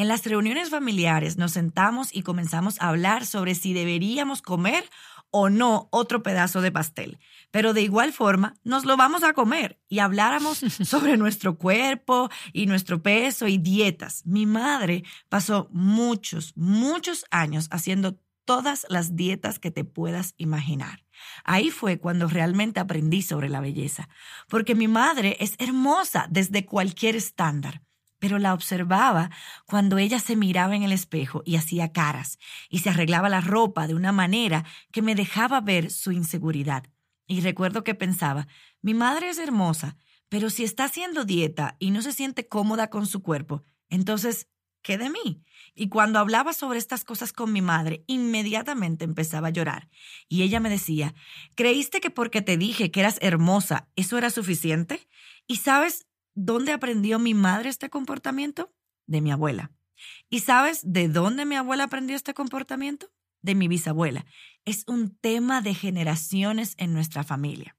En 0.00 0.08
las 0.08 0.24
reuniones 0.24 0.70
familiares 0.70 1.36
nos 1.36 1.52
sentamos 1.52 2.08
y 2.10 2.22
comenzamos 2.22 2.80
a 2.80 2.88
hablar 2.88 3.26
sobre 3.26 3.54
si 3.54 3.74
deberíamos 3.74 4.40
comer 4.40 4.88
o 5.30 5.50
no 5.50 5.88
otro 5.92 6.22
pedazo 6.22 6.62
de 6.62 6.72
pastel. 6.72 7.18
Pero 7.50 7.74
de 7.74 7.82
igual 7.82 8.14
forma, 8.14 8.56
nos 8.64 8.86
lo 8.86 8.96
vamos 8.96 9.22
a 9.24 9.34
comer 9.34 9.78
y 9.90 9.98
habláramos 9.98 10.56
sobre 10.84 11.18
nuestro 11.18 11.58
cuerpo 11.58 12.30
y 12.54 12.64
nuestro 12.64 13.02
peso 13.02 13.46
y 13.46 13.58
dietas. 13.58 14.22
Mi 14.24 14.46
madre 14.46 15.04
pasó 15.28 15.68
muchos, 15.70 16.56
muchos 16.56 17.26
años 17.30 17.68
haciendo 17.70 18.18
todas 18.46 18.86
las 18.88 19.16
dietas 19.16 19.58
que 19.58 19.70
te 19.70 19.84
puedas 19.84 20.32
imaginar. 20.38 21.04
Ahí 21.44 21.70
fue 21.70 21.98
cuando 21.98 22.26
realmente 22.26 22.80
aprendí 22.80 23.20
sobre 23.20 23.50
la 23.50 23.60
belleza, 23.60 24.08
porque 24.48 24.74
mi 24.74 24.88
madre 24.88 25.36
es 25.40 25.56
hermosa 25.58 26.26
desde 26.30 26.64
cualquier 26.64 27.16
estándar 27.16 27.82
pero 28.20 28.38
la 28.38 28.54
observaba 28.54 29.30
cuando 29.66 29.98
ella 29.98 30.20
se 30.20 30.36
miraba 30.36 30.76
en 30.76 30.84
el 30.84 30.92
espejo 30.92 31.42
y 31.44 31.56
hacía 31.56 31.92
caras, 31.92 32.38
y 32.68 32.78
se 32.78 32.90
arreglaba 32.90 33.28
la 33.28 33.40
ropa 33.40 33.88
de 33.88 33.94
una 33.94 34.12
manera 34.12 34.64
que 34.92 35.02
me 35.02 35.16
dejaba 35.16 35.60
ver 35.60 35.90
su 35.90 36.12
inseguridad. 36.12 36.84
Y 37.26 37.40
recuerdo 37.40 37.82
que 37.82 37.96
pensaba, 37.96 38.46
mi 38.82 38.94
madre 38.94 39.30
es 39.30 39.38
hermosa, 39.38 39.96
pero 40.28 40.50
si 40.50 40.62
está 40.62 40.84
haciendo 40.84 41.24
dieta 41.24 41.76
y 41.80 41.90
no 41.90 42.02
se 42.02 42.12
siente 42.12 42.46
cómoda 42.46 42.90
con 42.90 43.06
su 43.06 43.22
cuerpo, 43.22 43.64
entonces, 43.88 44.48
¿qué 44.82 44.96
de 44.96 45.10
mí? 45.10 45.42
Y 45.74 45.88
cuando 45.88 46.18
hablaba 46.18 46.52
sobre 46.52 46.78
estas 46.78 47.04
cosas 47.04 47.32
con 47.32 47.52
mi 47.52 47.62
madre, 47.62 48.04
inmediatamente 48.06 49.04
empezaba 49.04 49.48
a 49.48 49.52
llorar. 49.52 49.88
Y 50.28 50.42
ella 50.42 50.60
me 50.60 50.70
decía, 50.70 51.14
¿creíste 51.54 52.00
que 52.00 52.10
porque 52.10 52.42
te 52.42 52.56
dije 52.56 52.90
que 52.90 53.00
eras 53.00 53.18
hermosa, 53.20 53.88
eso 53.96 54.18
era 54.18 54.30
suficiente? 54.30 55.08
Y 55.46 55.56
sabes, 55.56 56.06
¿Dónde 56.34 56.72
aprendió 56.72 57.18
mi 57.18 57.34
madre 57.34 57.68
este 57.68 57.90
comportamiento? 57.90 58.72
De 59.06 59.20
mi 59.20 59.32
abuela. 59.32 59.72
¿Y 60.28 60.40
sabes 60.40 60.80
de 60.84 61.08
dónde 61.08 61.44
mi 61.44 61.56
abuela 61.56 61.84
aprendió 61.84 62.16
este 62.16 62.34
comportamiento? 62.34 63.10
De 63.42 63.54
mi 63.54 63.68
bisabuela. 63.68 64.24
Es 64.64 64.84
un 64.86 65.16
tema 65.16 65.62
de 65.62 65.74
generaciones 65.74 66.74
en 66.78 66.92
nuestra 66.92 67.24
familia. 67.24 67.76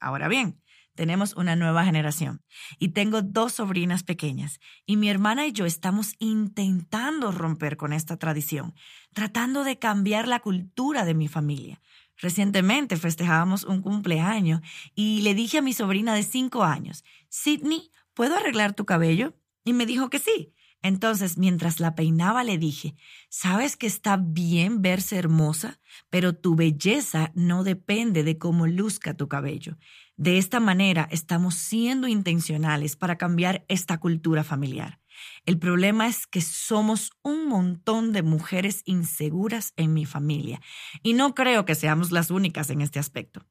Ahora 0.00 0.28
bien, 0.28 0.60
tenemos 0.94 1.34
una 1.34 1.56
nueva 1.56 1.84
generación 1.84 2.42
y 2.78 2.90
tengo 2.90 3.22
dos 3.22 3.54
sobrinas 3.54 4.04
pequeñas 4.04 4.60
y 4.86 4.96
mi 4.96 5.08
hermana 5.08 5.46
y 5.46 5.52
yo 5.52 5.66
estamos 5.66 6.14
intentando 6.18 7.32
romper 7.32 7.76
con 7.76 7.92
esta 7.92 8.16
tradición, 8.16 8.74
tratando 9.12 9.64
de 9.64 9.78
cambiar 9.78 10.28
la 10.28 10.40
cultura 10.40 11.04
de 11.04 11.14
mi 11.14 11.26
familia. 11.26 11.80
Recientemente 12.18 12.96
festejábamos 12.96 13.64
un 13.64 13.82
cumpleaños 13.82 14.60
y 14.94 15.22
le 15.22 15.34
dije 15.34 15.58
a 15.58 15.62
mi 15.62 15.72
sobrina 15.72 16.14
de 16.14 16.22
cinco 16.22 16.64
años, 16.64 17.04
Sidney, 17.28 17.90
¿puedo 18.14 18.36
arreglar 18.36 18.74
tu 18.74 18.84
cabello? 18.84 19.34
Y 19.64 19.72
me 19.72 19.86
dijo 19.86 20.10
que 20.10 20.18
sí. 20.18 20.54
Entonces, 20.84 21.38
mientras 21.38 21.80
la 21.80 21.94
peinaba, 21.94 22.44
le 22.44 22.58
dije, 22.58 22.94
¿sabes 23.30 23.74
que 23.74 23.86
está 23.86 24.18
bien 24.18 24.82
verse 24.82 25.16
hermosa? 25.16 25.80
Pero 26.10 26.34
tu 26.34 26.56
belleza 26.56 27.32
no 27.34 27.64
depende 27.64 28.22
de 28.22 28.36
cómo 28.36 28.66
luzca 28.66 29.16
tu 29.16 29.26
cabello. 29.26 29.78
De 30.18 30.36
esta 30.36 30.60
manera, 30.60 31.08
estamos 31.10 31.54
siendo 31.54 32.06
intencionales 32.06 32.96
para 32.96 33.16
cambiar 33.16 33.64
esta 33.68 33.98
cultura 33.98 34.44
familiar. 34.44 35.00
El 35.46 35.58
problema 35.58 36.06
es 36.06 36.26
que 36.26 36.40
somos 36.40 37.12
un 37.22 37.48
montón 37.48 38.12
de 38.12 38.22
mujeres 38.22 38.82
inseguras 38.84 39.72
en 39.76 39.92
mi 39.92 40.06
familia 40.06 40.60
y 41.02 41.14
no 41.14 41.34
creo 41.34 41.64
que 41.64 41.74
seamos 41.74 42.12
las 42.12 42.30
únicas 42.30 42.70
en 42.70 42.80
este 42.80 42.98
aspecto. 42.98 43.46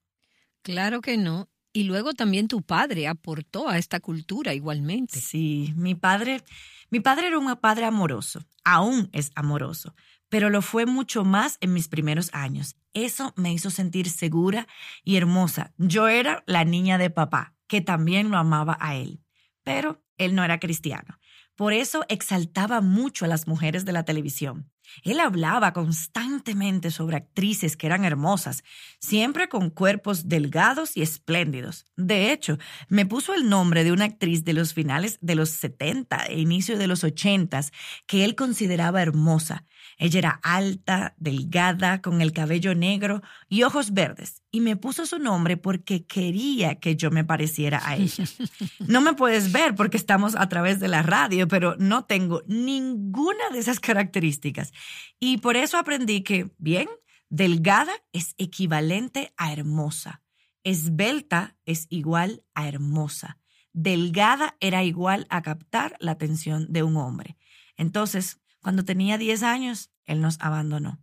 Claro 0.62 1.02
que 1.02 1.18
no. 1.18 1.50
Y 1.74 1.86
luego 1.86 2.14
también 2.14 2.48
tu 2.48 2.62
padre 2.62 3.08
aportó 3.08 3.68
a 3.68 3.80
esta 3.80 4.00
cultura 4.00 4.54
igualmente. 4.54 5.20
Sí, 5.20 5.74
mi 5.76 5.96
padre, 5.96 6.44
mi 6.92 7.00
padre 7.00 7.28
era 7.28 7.40
un 7.40 7.56
padre 7.56 7.86
amoroso, 7.86 8.46
aún 8.64 9.10
es 9.12 9.32
amoroso, 9.34 9.96
pero 10.30 10.52
lo 10.52 10.62
fue 10.62 10.86
mucho 10.86 11.24
más 11.24 11.58
en 11.62 11.74
mis 11.74 11.88
primeros 11.88 12.30
años. 12.32 12.76
Eso 12.94 13.34
me 13.36 13.52
hizo 13.52 13.72
sentir 13.72 14.08
segura 14.08 14.68
y 15.04 15.16
hermosa. 15.16 15.74
Yo 15.78 16.08
era 16.08 16.44
la 16.46 16.64
niña 16.64 17.00
de 17.00 17.10
papá, 17.10 17.56
que 17.68 17.82
también 17.82 18.30
lo 18.30 18.38
amaba 18.38 18.78
a 18.80 18.96
él, 18.96 19.24
pero 19.64 20.04
él 20.18 20.36
no 20.36 20.44
era 20.44 20.60
cristiano. 20.60 21.18
Por 21.56 21.74
eso 21.74 22.04
exaltaba 22.10 22.82
mucho 22.82 23.26
a 23.26 23.28
las 23.28 23.48
mujeres 23.48 23.86
de 23.86 23.92
la 23.92 24.04
televisión. 24.04 24.72
Él 25.04 25.20
hablaba 25.20 25.74
constantemente 25.74 26.92
sobre 26.92 27.18
actrices 27.18 27.78
que 27.78 27.88
eran 27.88 28.06
hermosas, 28.06 28.64
siempre 29.00 29.50
con 29.50 29.70
cuerpos 29.70 30.28
delgados 30.28 30.98
y 30.98 31.02
espléndidos. 31.02 31.86
De 31.96 32.32
hecho, 32.32 32.58
me 32.90 33.06
puso 33.06 33.34
el 33.34 33.50
nombre 33.50 33.84
de 33.84 33.92
una 33.92 34.06
actriz 34.06 34.44
de 34.44 34.54
los 34.54 34.74
finales 34.74 35.18
de 35.22 35.36
los 35.36 35.50
70 35.50 36.26
e 36.26 36.40
inicio 36.40 36.78
de 36.78 36.88
los 36.88 37.04
80 37.04 37.62
que 38.08 38.26
él 38.26 38.36
consideraba 38.36 39.02
hermosa. 39.02 39.66
Ella 39.98 40.20
era 40.20 40.40
alta, 40.44 41.16
delgada, 41.18 42.02
con 42.02 42.22
el 42.22 42.32
cabello 42.32 42.76
negro 42.76 43.22
y 43.50 43.64
ojos 43.64 43.94
verdes, 43.94 44.42
y 44.52 44.62
me 44.62 44.76
puso 44.76 45.06
su 45.06 45.20
nombre 45.20 45.58
porque 45.58 46.06
quería 46.06 46.76
que 46.76 46.96
yo 46.96 47.12
me 47.12 47.24
pareciera 47.24 47.82
a 47.84 47.96
ella. 47.96 48.26
No 48.88 49.02
me 49.02 49.14
puedes 49.14 49.52
ver 49.52 49.76
porque 49.76 49.98
estamos 49.98 50.36
a 50.36 50.48
través 50.50 50.80
de 50.80 50.88
la 50.88 51.02
radio, 51.02 51.48
pero 51.48 51.76
no 51.78 52.06
tengo 52.06 52.44
ninguna 52.48 53.50
de 53.52 53.60
esas 53.60 53.80
características. 53.80 54.74
Y 55.20 55.38
por 55.38 55.56
eso 55.56 55.78
aprendí 55.78 56.22
que, 56.22 56.52
bien, 56.58 56.90
delgada 57.30 57.94
es 58.12 58.36
equivalente 58.38 59.34
a 59.38 59.54
hermosa. 59.54 60.22
Esbelta 60.64 61.56
es 61.66 61.88
igual 61.90 62.44
a 62.54 62.68
hermosa. 62.68 63.40
Delgada 63.74 64.56
era 64.60 64.84
igual 64.84 65.26
a 65.30 65.42
captar 65.42 65.96
la 66.00 66.12
atención 66.12 66.68
de 66.72 66.84
un 66.84 66.98
hombre. 66.98 67.38
Entonces, 67.76 68.40
cuando 68.64 68.84
tenía 68.84 69.20
10 69.20 69.44
años, 69.44 69.92
él 70.06 70.22
nos 70.22 70.40
abandonó. 70.40 71.00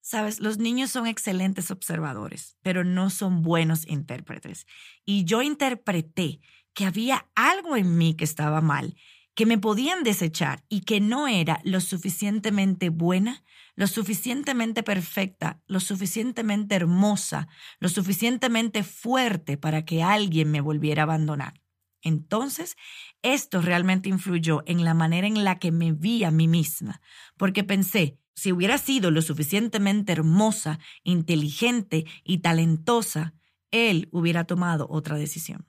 Sabes, 0.00 0.38
los 0.40 0.58
niños 0.58 0.90
son 0.90 1.06
excelentes 1.06 1.70
observadores, 1.70 2.56
pero 2.62 2.84
no 2.84 3.10
son 3.10 3.42
buenos 3.42 3.86
intérpretes. 3.86 4.66
Y 5.04 5.24
yo 5.24 5.42
interpreté 5.42 6.40
que 6.72 6.86
había 6.86 7.26
algo 7.34 7.76
en 7.76 7.98
mí 7.98 8.14
que 8.14 8.24
estaba 8.24 8.60
mal 8.60 8.94
que 9.38 9.46
me 9.46 9.56
podían 9.56 10.02
desechar 10.02 10.64
y 10.68 10.80
que 10.80 10.98
no 10.98 11.28
era 11.28 11.60
lo 11.62 11.80
suficientemente 11.80 12.88
buena, 12.88 13.44
lo 13.76 13.86
suficientemente 13.86 14.82
perfecta, 14.82 15.62
lo 15.68 15.78
suficientemente 15.78 16.74
hermosa, 16.74 17.46
lo 17.78 17.88
suficientemente 17.88 18.82
fuerte 18.82 19.56
para 19.56 19.84
que 19.84 20.02
alguien 20.02 20.50
me 20.50 20.60
volviera 20.60 21.02
a 21.02 21.04
abandonar. 21.04 21.62
Entonces, 22.02 22.76
esto 23.22 23.60
realmente 23.60 24.08
influyó 24.08 24.62
en 24.66 24.84
la 24.84 24.94
manera 24.94 25.26
en 25.26 25.44
la 25.44 25.58
que 25.58 25.72
me 25.72 25.92
vi 25.92 26.24
a 26.24 26.30
mí 26.30 26.48
misma, 26.48 27.00
porque 27.36 27.64
pensé, 27.64 28.18
si 28.34 28.52
hubiera 28.52 28.78
sido 28.78 29.10
lo 29.10 29.20
suficientemente 29.20 30.12
hermosa, 30.12 30.78
inteligente 31.02 32.06
y 32.22 32.38
talentosa, 32.38 33.34
él 33.70 34.08
hubiera 34.12 34.44
tomado 34.44 34.86
otra 34.88 35.16
decisión. 35.16 35.66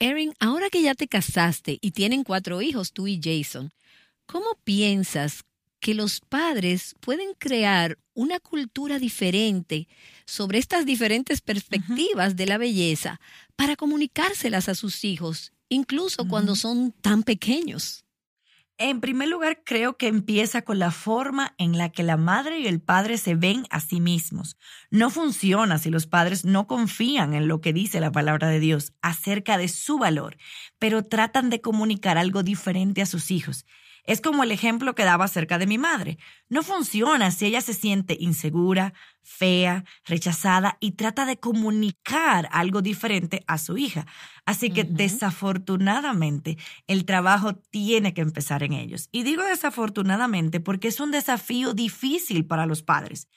Erin, 0.00 0.34
ahora 0.40 0.70
que 0.70 0.82
ya 0.82 0.94
te 0.94 1.06
casaste 1.06 1.78
y 1.80 1.92
tienen 1.92 2.24
cuatro 2.24 2.60
hijos, 2.60 2.92
tú 2.92 3.06
y 3.06 3.20
Jason, 3.22 3.70
¿cómo 4.26 4.58
piensas 4.64 5.44
que 5.78 5.94
los 5.94 6.20
padres 6.20 6.94
pueden 7.00 7.34
crear 7.38 7.98
una 8.14 8.40
cultura 8.40 8.98
diferente 8.98 9.86
sobre 10.26 10.58
estas 10.58 10.86
diferentes 10.86 11.42
perspectivas 11.42 12.36
de 12.36 12.46
la 12.46 12.58
belleza 12.58 13.20
para 13.54 13.76
comunicárselas 13.76 14.68
a 14.68 14.74
sus 14.74 15.04
hijos, 15.04 15.52
incluso 15.74 16.26
cuando 16.26 16.56
son 16.56 16.92
tan 16.92 17.22
pequeños? 17.22 18.04
En 18.76 19.00
primer 19.00 19.28
lugar, 19.28 19.62
creo 19.64 19.96
que 19.96 20.08
empieza 20.08 20.62
con 20.62 20.80
la 20.80 20.90
forma 20.90 21.54
en 21.58 21.78
la 21.78 21.90
que 21.90 22.02
la 22.02 22.16
madre 22.16 22.58
y 22.58 22.66
el 22.66 22.80
padre 22.80 23.18
se 23.18 23.36
ven 23.36 23.66
a 23.70 23.78
sí 23.78 24.00
mismos. 24.00 24.56
No 24.90 25.10
funciona 25.10 25.78
si 25.78 25.90
los 25.90 26.08
padres 26.08 26.44
no 26.44 26.66
confían 26.66 27.34
en 27.34 27.46
lo 27.46 27.60
que 27.60 27.72
dice 27.72 28.00
la 28.00 28.10
palabra 28.10 28.48
de 28.48 28.58
Dios 28.58 28.92
acerca 29.00 29.58
de 29.58 29.68
su 29.68 29.98
valor, 29.98 30.38
pero 30.80 31.04
tratan 31.04 31.50
de 31.50 31.60
comunicar 31.60 32.18
algo 32.18 32.42
diferente 32.42 33.00
a 33.00 33.06
sus 33.06 33.30
hijos. 33.30 33.64
Es 34.04 34.20
como 34.20 34.42
el 34.42 34.52
ejemplo 34.52 34.94
que 34.94 35.04
daba 35.04 35.24
acerca 35.24 35.58
de 35.58 35.66
mi 35.66 35.78
madre. 35.78 36.18
No 36.50 36.62
funciona 36.62 37.30
si 37.30 37.46
ella 37.46 37.62
se 37.62 37.72
siente 37.72 38.16
insegura, 38.20 38.92
fea, 39.22 39.84
rechazada 40.04 40.76
y 40.78 40.92
trata 40.92 41.24
de 41.24 41.38
comunicar 41.38 42.48
algo 42.52 42.82
diferente 42.82 43.42
a 43.46 43.56
su 43.56 43.78
hija. 43.78 44.06
Así 44.44 44.70
que 44.70 44.84
desafortunadamente 44.84 46.58
el 46.86 47.06
trabajo 47.06 47.54
tiene 47.54 48.12
que 48.12 48.20
empezar 48.20 48.62
en 48.62 48.74
ellos. 48.74 49.08
Y 49.10 49.22
digo 49.22 49.42
desafortunadamente 49.42 50.60
porque 50.60 50.88
es 50.88 51.00
un 51.00 51.10
desafío 51.10 51.72
difícil 51.72 52.44
para 52.44 52.66
los 52.66 52.82
padres, 52.82 53.28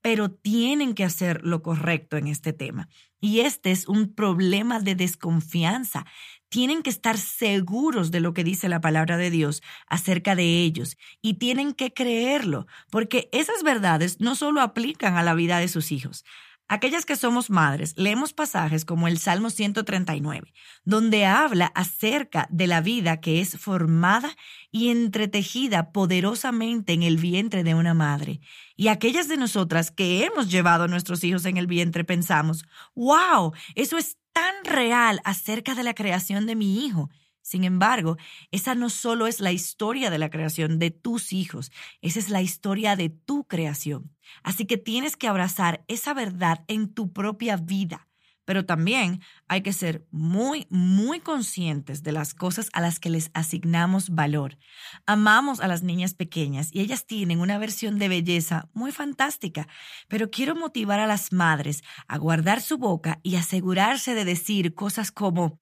pero 0.00 0.30
tienen 0.30 0.94
que 0.94 1.04
hacer 1.04 1.40
lo 1.44 1.62
correcto 1.62 2.16
en 2.16 2.26
este 2.26 2.52
tema. 2.52 2.88
Y 3.20 3.40
este 3.40 3.70
es 3.70 3.88
un 3.88 4.14
problema 4.14 4.80
de 4.80 4.94
desconfianza 4.94 6.04
tienen 6.48 6.82
que 6.82 6.90
estar 6.90 7.18
seguros 7.18 8.10
de 8.10 8.20
lo 8.20 8.34
que 8.34 8.44
dice 8.44 8.68
la 8.68 8.80
palabra 8.80 9.16
de 9.16 9.30
Dios 9.30 9.62
acerca 9.86 10.34
de 10.34 10.62
ellos 10.62 10.96
y 11.22 11.34
tienen 11.34 11.72
que 11.72 11.92
creerlo, 11.92 12.66
porque 12.90 13.28
esas 13.32 13.62
verdades 13.62 14.20
no 14.20 14.34
solo 14.34 14.60
aplican 14.60 15.16
a 15.16 15.22
la 15.22 15.34
vida 15.34 15.58
de 15.58 15.68
sus 15.68 15.92
hijos. 15.92 16.24
Aquellas 16.68 17.06
que 17.06 17.14
somos 17.14 17.48
madres, 17.48 17.94
leemos 17.96 18.32
pasajes 18.32 18.84
como 18.84 19.06
el 19.06 19.18
Salmo 19.18 19.50
139, 19.50 20.52
donde 20.84 21.24
habla 21.24 21.66
acerca 21.66 22.48
de 22.50 22.66
la 22.66 22.80
vida 22.80 23.20
que 23.20 23.40
es 23.40 23.56
formada 23.56 24.36
y 24.72 24.88
entretejida 24.88 25.92
poderosamente 25.92 26.92
en 26.92 27.04
el 27.04 27.18
vientre 27.18 27.62
de 27.62 27.76
una 27.76 27.94
madre. 27.94 28.40
Y 28.74 28.88
aquellas 28.88 29.28
de 29.28 29.36
nosotras 29.36 29.92
que 29.92 30.24
hemos 30.24 30.50
llevado 30.50 30.84
a 30.84 30.88
nuestros 30.88 31.22
hijos 31.22 31.44
en 31.44 31.56
el 31.56 31.68
vientre 31.68 32.02
pensamos, 32.02 32.64
wow, 32.96 33.52
eso 33.76 33.96
es 33.96 34.18
tan 34.36 34.66
real 34.66 35.22
acerca 35.24 35.74
de 35.74 35.82
la 35.82 35.94
creación 35.94 36.44
de 36.44 36.56
mi 36.56 36.84
hijo. 36.84 37.08
Sin 37.40 37.64
embargo, 37.64 38.18
esa 38.50 38.74
no 38.74 38.90
solo 38.90 39.26
es 39.26 39.40
la 39.40 39.50
historia 39.50 40.10
de 40.10 40.18
la 40.18 40.28
creación 40.28 40.78
de 40.78 40.90
tus 40.90 41.32
hijos, 41.32 41.72
esa 42.02 42.18
es 42.18 42.28
la 42.28 42.42
historia 42.42 42.96
de 42.96 43.08
tu 43.08 43.44
creación. 43.44 44.14
Así 44.42 44.66
que 44.66 44.76
tienes 44.76 45.16
que 45.16 45.26
abrazar 45.26 45.86
esa 45.88 46.12
verdad 46.12 46.66
en 46.68 46.92
tu 46.92 47.14
propia 47.14 47.56
vida. 47.56 48.08
Pero 48.46 48.64
también 48.64 49.20
hay 49.48 49.60
que 49.60 49.74
ser 49.74 50.06
muy, 50.10 50.66
muy 50.70 51.20
conscientes 51.20 52.02
de 52.02 52.12
las 52.12 52.32
cosas 52.32 52.70
a 52.72 52.80
las 52.80 52.98
que 52.98 53.10
les 53.10 53.30
asignamos 53.34 54.08
valor. 54.10 54.56
Amamos 55.04 55.60
a 55.60 55.68
las 55.68 55.82
niñas 55.82 56.14
pequeñas 56.14 56.70
y 56.72 56.80
ellas 56.80 57.04
tienen 57.04 57.40
una 57.40 57.58
versión 57.58 57.98
de 57.98 58.08
belleza 58.08 58.70
muy 58.72 58.92
fantástica, 58.92 59.68
pero 60.08 60.30
quiero 60.30 60.54
motivar 60.54 61.00
a 61.00 61.06
las 61.06 61.32
madres 61.32 61.82
a 62.08 62.16
guardar 62.16 62.62
su 62.62 62.78
boca 62.78 63.20
y 63.22 63.36
asegurarse 63.36 64.14
de 64.14 64.24
decir 64.24 64.74
cosas 64.74 65.12
como, 65.12 65.60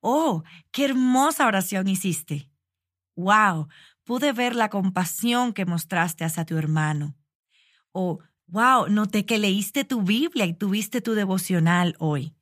oh, 0.00 0.42
qué 0.72 0.84
hermosa 0.84 1.46
oración 1.46 1.88
hiciste. 1.88 2.50
Wow, 3.16 3.68
pude 4.02 4.32
ver 4.32 4.54
la 4.54 4.68
compasión 4.68 5.52
que 5.52 5.66
mostraste 5.66 6.24
hacia 6.24 6.44
tu 6.44 6.58
hermano. 6.58 7.16
O, 7.92 8.18
Wow, 8.46 8.88
noté 8.88 9.24
que 9.24 9.38
leíste 9.38 9.84
tu 9.84 10.02
Biblia 10.02 10.44
y 10.44 10.54
tuviste 10.54 11.00
tu 11.00 11.14
devocional 11.14 11.96
hoy. 11.98 12.34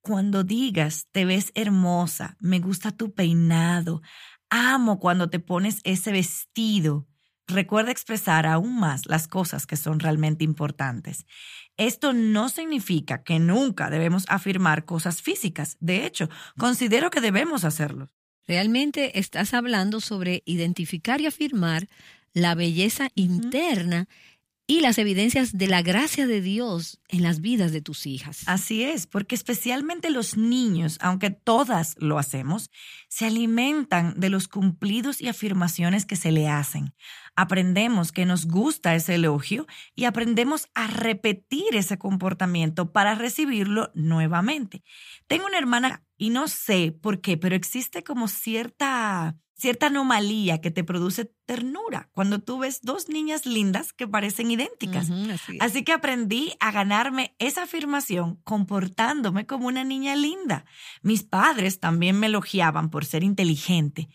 Cuando 0.00 0.44
digas, 0.44 1.08
te 1.12 1.24
ves 1.24 1.52
hermosa, 1.54 2.36
me 2.40 2.60
gusta 2.60 2.92
tu 2.92 3.12
peinado, 3.12 4.00
amo 4.48 4.98
cuando 4.98 5.28
te 5.28 5.40
pones 5.40 5.80
ese 5.84 6.12
vestido, 6.12 7.06
recuerda 7.46 7.90
expresar 7.90 8.46
aún 8.46 8.78
más 8.78 9.06
las 9.06 9.28
cosas 9.28 9.66
que 9.66 9.76
son 9.76 10.00
realmente 10.00 10.44
importantes. 10.44 11.26
Esto 11.76 12.12
no 12.12 12.48
significa 12.48 13.22
que 13.22 13.38
nunca 13.38 13.90
debemos 13.90 14.24
afirmar 14.28 14.84
cosas 14.84 15.20
físicas. 15.20 15.76
De 15.80 16.06
hecho, 16.06 16.30
considero 16.58 17.10
que 17.10 17.20
debemos 17.20 17.64
hacerlo. 17.64 18.08
Realmente 18.46 19.18
estás 19.18 19.52
hablando 19.52 20.00
sobre 20.00 20.42
identificar 20.46 21.20
y 21.20 21.26
afirmar 21.26 21.88
la 22.32 22.54
belleza 22.54 23.10
interna 23.14 24.08
y 24.70 24.78
las 24.78 24.98
evidencias 24.98 25.58
de 25.58 25.66
la 25.66 25.82
gracia 25.82 26.28
de 26.28 26.40
Dios 26.40 27.00
en 27.08 27.24
las 27.24 27.40
vidas 27.40 27.72
de 27.72 27.80
tus 27.80 28.06
hijas. 28.06 28.44
Así 28.46 28.84
es, 28.84 29.08
porque 29.08 29.34
especialmente 29.34 30.10
los 30.10 30.36
niños, 30.36 30.96
aunque 31.00 31.30
todas 31.30 31.96
lo 31.98 32.20
hacemos, 32.20 32.70
se 33.08 33.26
alimentan 33.26 34.20
de 34.20 34.30
los 34.30 34.46
cumplidos 34.46 35.20
y 35.20 35.26
afirmaciones 35.26 36.06
que 36.06 36.14
se 36.14 36.30
le 36.30 36.46
hacen. 36.46 36.94
Aprendemos 37.34 38.12
que 38.12 38.26
nos 38.26 38.46
gusta 38.46 38.94
ese 38.94 39.16
elogio 39.16 39.66
y 39.96 40.04
aprendemos 40.04 40.68
a 40.74 40.86
repetir 40.86 41.74
ese 41.74 41.98
comportamiento 41.98 42.92
para 42.92 43.16
recibirlo 43.16 43.90
nuevamente. 43.94 44.84
Tengo 45.26 45.46
una 45.46 45.58
hermana 45.58 46.04
y 46.16 46.30
no 46.30 46.46
sé 46.46 46.92
por 46.92 47.20
qué, 47.20 47.36
pero 47.36 47.56
existe 47.56 48.04
como 48.04 48.28
cierta 48.28 49.36
cierta 49.60 49.86
anomalía 49.86 50.60
que 50.60 50.70
te 50.70 50.84
produce 50.84 51.32
ternura 51.44 52.08
cuando 52.12 52.38
tú 52.38 52.58
ves 52.58 52.80
dos 52.82 53.08
niñas 53.08 53.44
lindas 53.44 53.92
que 53.92 54.08
parecen 54.08 54.50
idénticas. 54.50 55.08
así, 55.60 55.84
que 55.84 55.92
aprendí 55.92 56.54
a 56.60 56.72
ganarme 56.72 57.34
esa 57.38 57.64
afirmación 57.64 58.36
comportándome 58.44 59.46
como 59.46 59.66
una 59.66 59.84
niña 59.84 60.16
linda. 60.16 60.64
Mis 61.02 61.22
padres 61.22 61.78
también 61.78 62.18
me 62.18 62.26
elogiaban 62.26 62.90
por 62.90 63.04
ser 63.04 63.22
inteligente, 63.22 64.08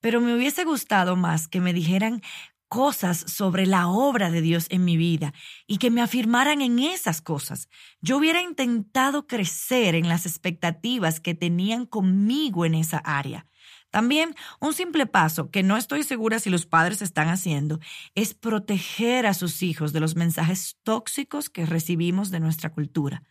pero 0.00 0.20
me 0.20 0.34
hubiese 0.34 0.64
gustado 0.64 1.16
más 1.16 1.48
que 1.48 1.60
me 1.60 1.72
dijeran 1.72 2.22
cosas 2.68 3.24
sobre 3.26 3.66
la 3.66 3.88
obra 3.88 4.30
de 4.30 4.40
Dios 4.40 4.66
en 4.70 4.84
mi 4.84 4.96
vida 4.96 5.34
y 5.66 5.76
que 5.76 5.90
me 5.90 6.00
afirmaran 6.00 6.62
en 6.62 6.78
esas 6.78 7.20
cosas. 7.20 7.68
Yo 8.00 8.16
hubiera 8.16 8.40
intentado 8.40 9.26
crecer 9.26 9.94
en 9.94 10.08
las 10.08 10.24
expectativas 10.24 11.20
que 11.20 11.34
tenían 11.34 11.84
conmigo 11.84 12.64
en 12.64 12.74
esa 12.74 12.96
área. 12.96 13.46
También 13.92 14.34
un 14.58 14.72
simple 14.72 15.04
paso 15.04 15.50
que 15.50 15.62
no 15.62 15.76
estoy 15.76 16.02
segura 16.02 16.38
si 16.38 16.48
los 16.48 16.64
padres 16.64 17.02
están 17.02 17.28
haciendo 17.28 17.78
es 18.14 18.32
proteger 18.32 19.26
a 19.26 19.34
sus 19.34 19.62
hijos 19.62 19.92
de 19.92 20.00
los 20.00 20.16
mensajes 20.16 20.78
tóxicos 20.82 21.50
que 21.50 21.66
recibimos 21.66 22.30
de 22.30 22.40
nuestra 22.40 22.72
cultura. 22.72 23.22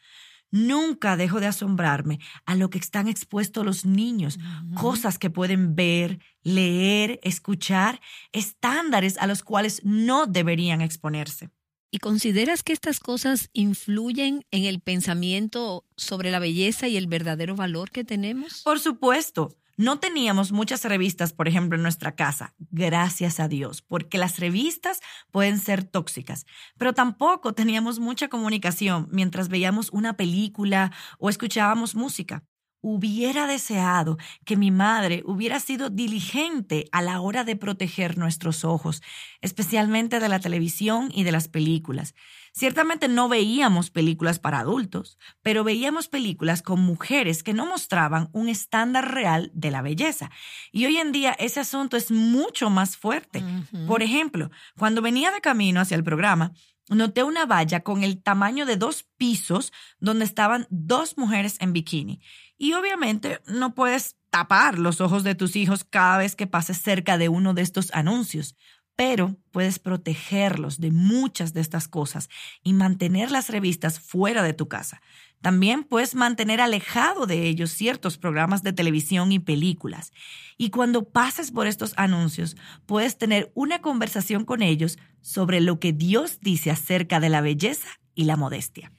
Nunca 0.51 1.17
dejo 1.17 1.39
de 1.39 1.47
asombrarme 1.47 2.19
a 2.45 2.55
lo 2.55 2.69
que 2.69 2.77
están 2.77 3.07
expuestos 3.07 3.65
los 3.65 3.85
niños, 3.85 4.37
cosas 4.75 5.17
que 5.17 5.31
pueden 5.31 5.75
ver, 5.75 6.19
leer, 6.43 7.19
escuchar, 7.23 7.99
estándares 8.31 9.17
a 9.17 9.25
los 9.25 9.41
cuales 9.41 9.81
no 9.83 10.27
deberían 10.27 10.81
exponerse. 10.81 11.49
¿Y 11.89 11.97
consideras 11.97 12.61
que 12.61 12.73
estas 12.73 12.99
cosas 12.99 13.49
influyen 13.53 14.45
en 14.51 14.65
el 14.65 14.79
pensamiento 14.79 15.85
sobre 15.97 16.29
la 16.29 16.39
belleza 16.39 16.87
y 16.87 16.97
el 16.97 17.07
verdadero 17.07 17.55
valor 17.55 17.89
que 17.89 18.03
tenemos? 18.03 18.61
Por 18.61 18.79
supuesto. 18.79 19.57
No 19.81 19.97
teníamos 19.97 20.51
muchas 20.51 20.85
revistas, 20.85 21.33
por 21.33 21.47
ejemplo, 21.47 21.75
en 21.75 21.81
nuestra 21.81 22.15
casa, 22.15 22.53
gracias 22.69 23.39
a 23.39 23.47
Dios, 23.47 23.81
porque 23.81 24.19
las 24.19 24.37
revistas 24.39 24.99
pueden 25.31 25.57
ser 25.57 25.83
tóxicas, 25.83 26.45
pero 26.77 26.93
tampoco 26.93 27.53
teníamos 27.53 27.97
mucha 27.97 28.27
comunicación 28.27 29.07
mientras 29.11 29.49
veíamos 29.49 29.89
una 29.91 30.15
película 30.17 30.91
o 31.17 31.31
escuchábamos 31.31 31.95
música. 31.95 32.43
hubiera 32.83 33.47
deseado 33.47 34.17
que 34.45 34.57
mi 34.57 34.71
madre 34.71 35.23
hubiera 35.25 35.59
sido 35.59 35.89
diligente 35.89 36.85
a 36.91 37.01
la 37.01 37.19
hora 37.21 37.43
de 37.43 37.55
proteger 37.55 38.17
nuestros 38.17 38.63
ojos, 38.65 39.01
especialmente 39.41 40.19
de 40.19 40.29
la 40.29 40.39
televisión 40.39 41.09
y 41.13 41.23
de 41.23 41.31
las 41.31 41.47
películas. 41.47 42.13
Ciertamente 42.53 43.07
no 43.07 43.29
veíamos 43.29 43.91
películas 43.91 44.39
para 44.39 44.59
adultos, 44.59 45.17
pero 45.41 45.63
veíamos 45.63 46.09
películas 46.09 46.61
con 46.61 46.81
mujeres 46.81 47.43
que 47.43 47.53
no 47.53 47.65
mostraban 47.65 48.29
un 48.33 48.49
estándar 48.49 49.13
real 49.13 49.51
de 49.53 49.71
la 49.71 49.81
belleza. 49.81 50.29
Y 50.71 50.85
hoy 50.85 50.97
en 50.97 51.13
día 51.13 51.31
ese 51.39 51.61
asunto 51.61 51.95
es 51.95 52.11
mucho 52.11 52.69
más 52.69 52.97
fuerte. 52.97 53.43
Por 53.87 54.03
ejemplo, 54.03 54.51
cuando 54.77 55.01
venía 55.01 55.31
de 55.31 55.39
camino 55.39 55.79
hacia 55.79 55.95
el 55.95 56.03
programa, 56.03 56.51
noté 56.89 57.23
una 57.23 57.45
valla 57.45 57.81
con 57.81 58.03
el 58.03 58.21
tamaño 58.21 58.65
de 58.65 58.75
dos 58.75 59.05
pisos 59.17 59.71
donde 59.99 60.25
estaban 60.25 60.67
dos 60.69 61.17
mujeres 61.17 61.55
en 61.61 61.71
bikini. 61.71 62.19
Y 62.57 62.73
obviamente 62.73 63.41
no 63.47 63.73
puedes 63.73 64.17
tapar 64.29 64.77
los 64.77 65.01
ojos 65.01 65.23
de 65.23 65.35
tus 65.35 65.55
hijos 65.55 65.83
cada 65.83 66.17
vez 66.17 66.35
que 66.35 66.47
pases 66.47 66.81
cerca 66.81 67.17
de 67.17 67.29
uno 67.29 67.53
de 67.53 67.61
estos 67.61 67.91
anuncios, 67.93 68.55
pero 68.95 69.37
puedes 69.51 69.79
protegerlos 69.79 70.79
de 70.79 70.91
muchas 70.91 71.53
de 71.53 71.61
estas 71.61 71.87
cosas 71.87 72.29
y 72.63 72.73
mantener 72.73 73.31
las 73.31 73.49
revistas 73.49 73.99
fuera 73.99 74.43
de 74.43 74.53
tu 74.53 74.67
casa. 74.67 75.01
También 75.41 75.83
puedes 75.83 76.13
mantener 76.13 76.61
alejado 76.61 77.25
de 77.25 77.47
ellos 77.47 77.71
ciertos 77.71 78.19
programas 78.19 78.61
de 78.61 78.73
televisión 78.73 79.31
y 79.31 79.39
películas. 79.39 80.13
Y 80.55 80.69
cuando 80.69 81.09
pases 81.09 81.51
por 81.51 81.65
estos 81.65 81.93
anuncios, 81.97 82.55
puedes 82.85 83.17
tener 83.17 83.51
una 83.55 83.81
conversación 83.81 84.45
con 84.45 84.61
ellos 84.61 84.99
sobre 85.21 85.61
lo 85.61 85.79
que 85.79 85.93
Dios 85.93 86.39
dice 86.41 86.69
acerca 86.69 87.19
de 87.19 87.29
la 87.29 87.41
belleza 87.41 87.89
y 88.13 88.25
la 88.25 88.37
modestia. 88.37 88.91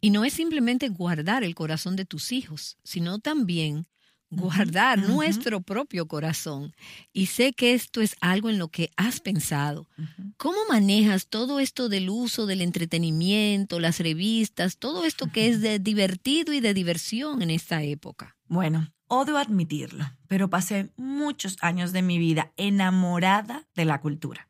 Y 0.00 0.10
no 0.10 0.24
es 0.24 0.34
simplemente 0.34 0.88
guardar 0.88 1.44
el 1.44 1.54
corazón 1.54 1.94
de 1.94 2.04
tus 2.04 2.32
hijos, 2.32 2.76
sino 2.82 3.20
también 3.20 3.86
guardar 4.36 4.98
nuestro 5.08 5.60
propio 5.60 6.06
corazón. 6.06 6.74
Y 7.12 7.26
sé 7.26 7.52
que 7.52 7.74
esto 7.74 8.00
es 8.00 8.16
algo 8.20 8.50
en 8.50 8.58
lo 8.58 8.68
que 8.68 8.90
has 8.96 9.20
pensado. 9.20 9.88
¿Cómo 10.36 10.58
manejas 10.68 11.26
todo 11.28 11.60
esto 11.60 11.88
del 11.88 12.10
uso 12.10 12.46
del 12.46 12.60
entretenimiento, 12.60 13.80
las 13.80 13.98
revistas, 14.00 14.78
todo 14.78 15.04
esto 15.04 15.30
que 15.32 15.48
es 15.48 15.60
de 15.60 15.78
divertido 15.78 16.52
y 16.52 16.60
de 16.60 16.74
diversión 16.74 17.42
en 17.42 17.50
esta 17.50 17.82
época? 17.82 18.36
Bueno, 18.46 18.92
odio 19.08 19.38
admitirlo, 19.38 20.04
pero 20.28 20.50
pasé 20.50 20.90
muchos 20.96 21.56
años 21.60 21.92
de 21.92 22.02
mi 22.02 22.18
vida 22.18 22.52
enamorada 22.56 23.66
de 23.74 23.84
la 23.84 24.00
cultura 24.00 24.48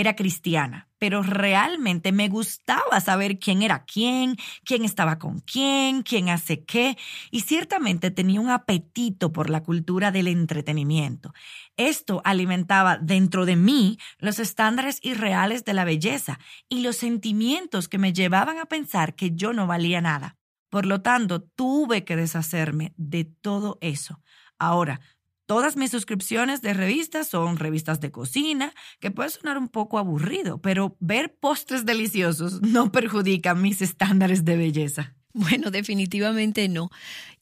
era 0.00 0.14
cristiana, 0.14 0.88
pero 0.98 1.24
realmente 1.24 2.12
me 2.12 2.28
gustaba 2.28 3.00
saber 3.00 3.40
quién 3.40 3.62
era 3.62 3.84
quién, 3.84 4.36
quién 4.64 4.84
estaba 4.84 5.18
con 5.18 5.40
quién, 5.40 6.04
quién 6.04 6.28
hace 6.28 6.64
qué, 6.64 6.96
y 7.32 7.40
ciertamente 7.40 8.12
tenía 8.12 8.40
un 8.40 8.48
apetito 8.48 9.32
por 9.32 9.50
la 9.50 9.64
cultura 9.64 10.12
del 10.12 10.28
entretenimiento. 10.28 11.34
Esto 11.76 12.22
alimentaba 12.24 12.96
dentro 12.96 13.44
de 13.44 13.56
mí 13.56 13.98
los 14.18 14.38
estándares 14.38 15.00
irreales 15.02 15.64
de 15.64 15.74
la 15.74 15.84
belleza 15.84 16.38
y 16.68 16.82
los 16.82 16.96
sentimientos 16.96 17.88
que 17.88 17.98
me 17.98 18.12
llevaban 18.12 18.58
a 18.58 18.66
pensar 18.66 19.16
que 19.16 19.32
yo 19.32 19.52
no 19.52 19.66
valía 19.66 20.00
nada. 20.00 20.36
Por 20.70 20.86
lo 20.86 21.00
tanto, 21.00 21.42
tuve 21.42 22.04
que 22.04 22.14
deshacerme 22.14 22.92
de 22.96 23.24
todo 23.24 23.78
eso. 23.80 24.20
Ahora, 24.60 25.00
Todas 25.48 25.78
mis 25.78 25.90
suscripciones 25.90 26.60
de 26.60 26.74
revistas 26.74 27.28
son 27.28 27.56
revistas 27.56 28.00
de 28.00 28.10
cocina, 28.10 28.74
que 29.00 29.10
puede 29.10 29.30
sonar 29.30 29.56
un 29.56 29.68
poco 29.68 29.98
aburrido, 29.98 30.60
pero 30.60 30.94
ver 31.00 31.38
postres 31.40 31.86
deliciosos 31.86 32.60
no 32.60 32.92
perjudica 32.92 33.54
mis 33.54 33.80
estándares 33.80 34.44
de 34.44 34.58
belleza. 34.58 35.17
Bueno, 35.34 35.70
definitivamente 35.70 36.68
no. 36.68 36.90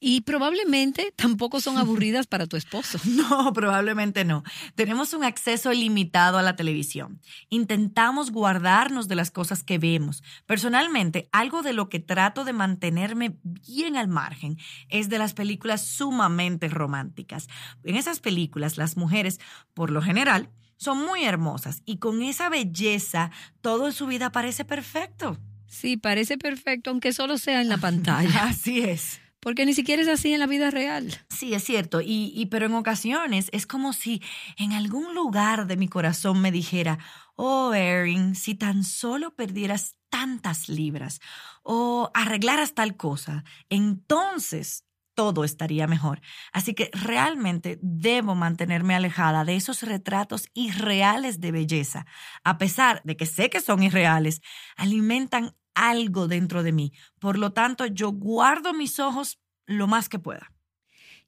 Y 0.01 0.22
probablemente 0.22 1.12
tampoco 1.16 1.61
son 1.61 1.79
aburridas 1.79 2.27
para 2.27 2.46
tu 2.46 2.57
esposo. 2.57 2.99
No, 3.07 3.53
probablemente 3.53 4.25
no. 4.25 4.42
Tenemos 4.75 5.14
un 5.14 5.25
acceso 5.25 5.72
ilimitado 5.72 6.37
a 6.37 6.42
la 6.42 6.57
televisión. 6.57 7.20
Intentamos 7.49 8.31
guardarnos 8.31 9.09
de 9.09 9.14
las 9.14 9.31
cosas 9.31 9.62
que 9.62 9.79
vemos. 9.79 10.22
Personalmente, 10.44 11.29
algo 11.33 11.62
de 11.62 11.72
lo 11.72 11.88
que 11.88 11.99
trato 11.99 12.44
de 12.44 12.53
mantenerme 12.53 13.38
bien 13.42 13.96
al 13.96 14.09
margen 14.09 14.59
es 14.88 15.09
de 15.09 15.18
las 15.18 15.33
películas 15.33 15.87
sumamente 15.87 16.68
románticas. 16.68 17.49
En 17.85 17.96
esas 17.96 18.20
películas, 18.20 18.77
las 18.77 18.96
mujeres, 18.96 19.40
por 19.72 19.90
lo 19.90 20.03
general, 20.03 20.51
son 20.77 21.05
muy 21.05 21.25
hermosas 21.25 21.83
y 21.87 21.99
con 21.99 22.22
esa 22.22 22.49
belleza 22.49 23.31
todo 23.62 23.87
en 23.87 23.92
su 23.92 24.07
vida 24.07 24.31
parece 24.31 24.64
perfecto. 24.64 25.38
Sí, 25.68 25.96
parece 25.96 26.38
perfecto, 26.38 26.90
aunque 26.90 27.12
solo 27.12 27.38
sea 27.38 27.61
en 27.61 27.68
la 27.68 27.79
pantalla. 27.79 28.44
Así 28.48 28.81
es. 28.81 29.20
Porque 29.40 29.64
ni 29.64 29.74
siquiera 29.74 30.02
es 30.02 30.09
así 30.09 30.33
en 30.33 30.40
la 30.40 30.48
vida 30.48 30.72
real. 30.72 31.16
Sí, 31.29 31.55
es 31.55 31.62
cierto. 31.62 32.00
Y, 32.00 32.33
y, 32.35 32.46
pero 32.46 32.66
en 32.66 32.74
ocasiones 32.74 33.48
es 33.52 33.64
como 33.64 33.92
si 33.92 34.20
en 34.59 34.72
algún 34.72 35.14
lugar 35.14 35.68
de 35.68 35.76
mi 35.76 35.87
corazón 35.87 36.40
me 36.40 36.50
dijera, 36.50 36.98
oh, 37.37 37.72
Erin, 37.72 38.35
si 38.35 38.57
tan 38.57 38.83
solo 38.83 39.37
perdieras 39.37 39.98
tantas 40.09 40.68
libras 40.68 41.20
o 41.62 42.11
arreglaras 42.14 42.74
tal 42.74 42.96
cosa, 42.96 43.44
entonces 43.68 44.86
todo 45.16 45.42
estaría 45.42 45.88
mejor. 45.88 46.20
Así 46.52 46.74
que 46.74 46.90
realmente 46.92 47.81
debo 47.83 48.37
mantenerme 48.37 48.94
alejada 48.94 49.44
de 49.44 49.57
esos 49.57 49.83
retratos 49.83 50.48
irreales 50.55 51.40
de 51.40 51.50
belleza. 51.50 52.07
A 52.44 52.59
pesar 52.59 53.00
de 53.02 53.16
que 53.16 53.26
sé 53.26 53.50
que 53.50 53.61
son 53.61 53.83
irreales, 53.83 54.42
alimentan 54.76 55.57
algo 55.74 56.29
dentro 56.29 56.62
de 56.62 56.72
mí. 56.72 56.92
Por 57.18 57.38
lo 57.38 57.52
tanto, 57.52 57.87
yo 57.87 58.12
guardo 58.12 58.72
mis 58.72 59.00
ojos 59.00 59.40
lo 59.66 59.88
más 59.88 60.09
que 60.09 60.18
pueda. 60.18 60.52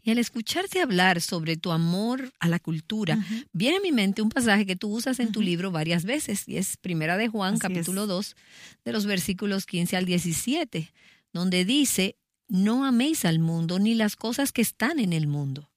Y 0.01 0.11
al 0.11 0.19
escucharte 0.19 0.81
hablar 0.81 1.21
sobre 1.21 1.57
tu 1.57 1.73
amor 1.73 2.33
a 2.39 2.49
la 2.49 2.61
cultura, 2.61 3.19
viene 3.53 3.79
a 3.79 3.81
mi 3.81 3.91
mente 3.91 4.23
un 4.23 4.29
pasaje 4.29 4.65
que 4.65 4.77
tú 4.77 4.89
usas 4.91 5.19
en 5.19 5.33
tu 5.33 5.43
libro 5.43 5.71
varias 5.73 6.05
veces, 6.05 6.47
y 6.47 6.57
es 6.57 6.77
Primera 6.77 7.17
de 7.17 7.29
Juan, 7.29 7.59
capítulo 7.59 8.07
2, 8.07 8.37
de 8.85 8.93
los 8.93 9.07
versículos 9.07 9.67
15 9.67 9.97
al 9.97 10.05
17, 10.05 10.93
donde 11.33 11.65
dice, 11.65 12.17
no 12.49 12.85
améis 12.85 13.25
al 13.25 13.39
mundo 13.39 13.79
ni 13.79 13.95
las 13.95 14.17
cosas 14.17 14.53
que 14.53 14.63
están 14.63 14.99
en 14.99 15.13
el 15.13 15.27
mundo. 15.27 15.71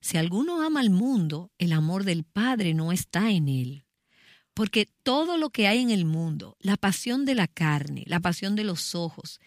Si 0.00 0.16
alguno 0.16 0.62
ama 0.62 0.80
al 0.80 0.90
mundo, 0.90 1.52
el 1.58 1.72
amor 1.72 2.04
del 2.04 2.24
Padre 2.24 2.74
no 2.74 2.92
está 2.92 3.30
en 3.30 3.48
él. 3.48 3.84
Porque 4.54 4.88
todo 5.02 5.36
lo 5.36 5.50
que 5.50 5.66
hay 5.66 5.80
en 5.80 5.90
el 5.90 6.04
mundo, 6.04 6.56
la 6.60 6.76
pasión 6.76 7.24
de 7.24 7.34
la 7.34 7.48
carne, 7.48 8.04
la 8.06 8.20
pasión 8.20 8.54
de 8.54 8.64
los 8.64 8.94
ojos 8.94 9.40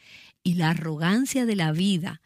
y 0.44 0.56
la 0.56 0.72
arrogancia 0.72 1.46
de 1.46 1.56
la 1.56 1.72
vida, 1.72 2.22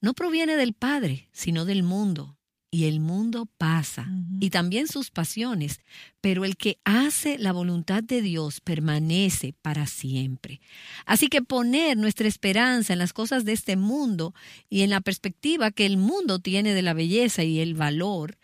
no 0.00 0.14
proviene 0.14 0.56
del 0.56 0.74
Padre, 0.74 1.28
sino 1.32 1.64
del 1.64 1.82
mundo. 1.82 2.37
Y 2.70 2.84
el 2.84 3.00
mundo 3.00 3.48
pasa, 3.56 4.10
y 4.40 4.50
también 4.50 4.88
sus 4.88 5.10
pasiones, 5.10 5.80
pero 6.20 6.44
el 6.44 6.58
que 6.58 6.78
hace 6.84 7.38
la 7.38 7.52
voluntad 7.52 8.02
de 8.02 8.20
Dios 8.20 8.60
permanece 8.60 9.54
para 9.62 9.86
siempre. 9.86 10.60
Así 11.06 11.28
que 11.28 11.40
poner 11.40 11.96
nuestra 11.96 12.28
esperanza 12.28 12.92
en 12.92 12.98
las 12.98 13.14
cosas 13.14 13.46
de 13.46 13.52
este 13.52 13.76
mundo 13.76 14.34
y 14.68 14.82
en 14.82 14.90
la 14.90 15.00
perspectiva 15.00 15.70
que 15.70 15.86
el 15.86 15.96
mundo 15.96 16.40
tiene 16.40 16.74
de 16.74 16.82
la 16.82 16.92
belleza 16.92 17.42
y 17.42 17.60
el 17.60 17.72
valor, 17.72 18.36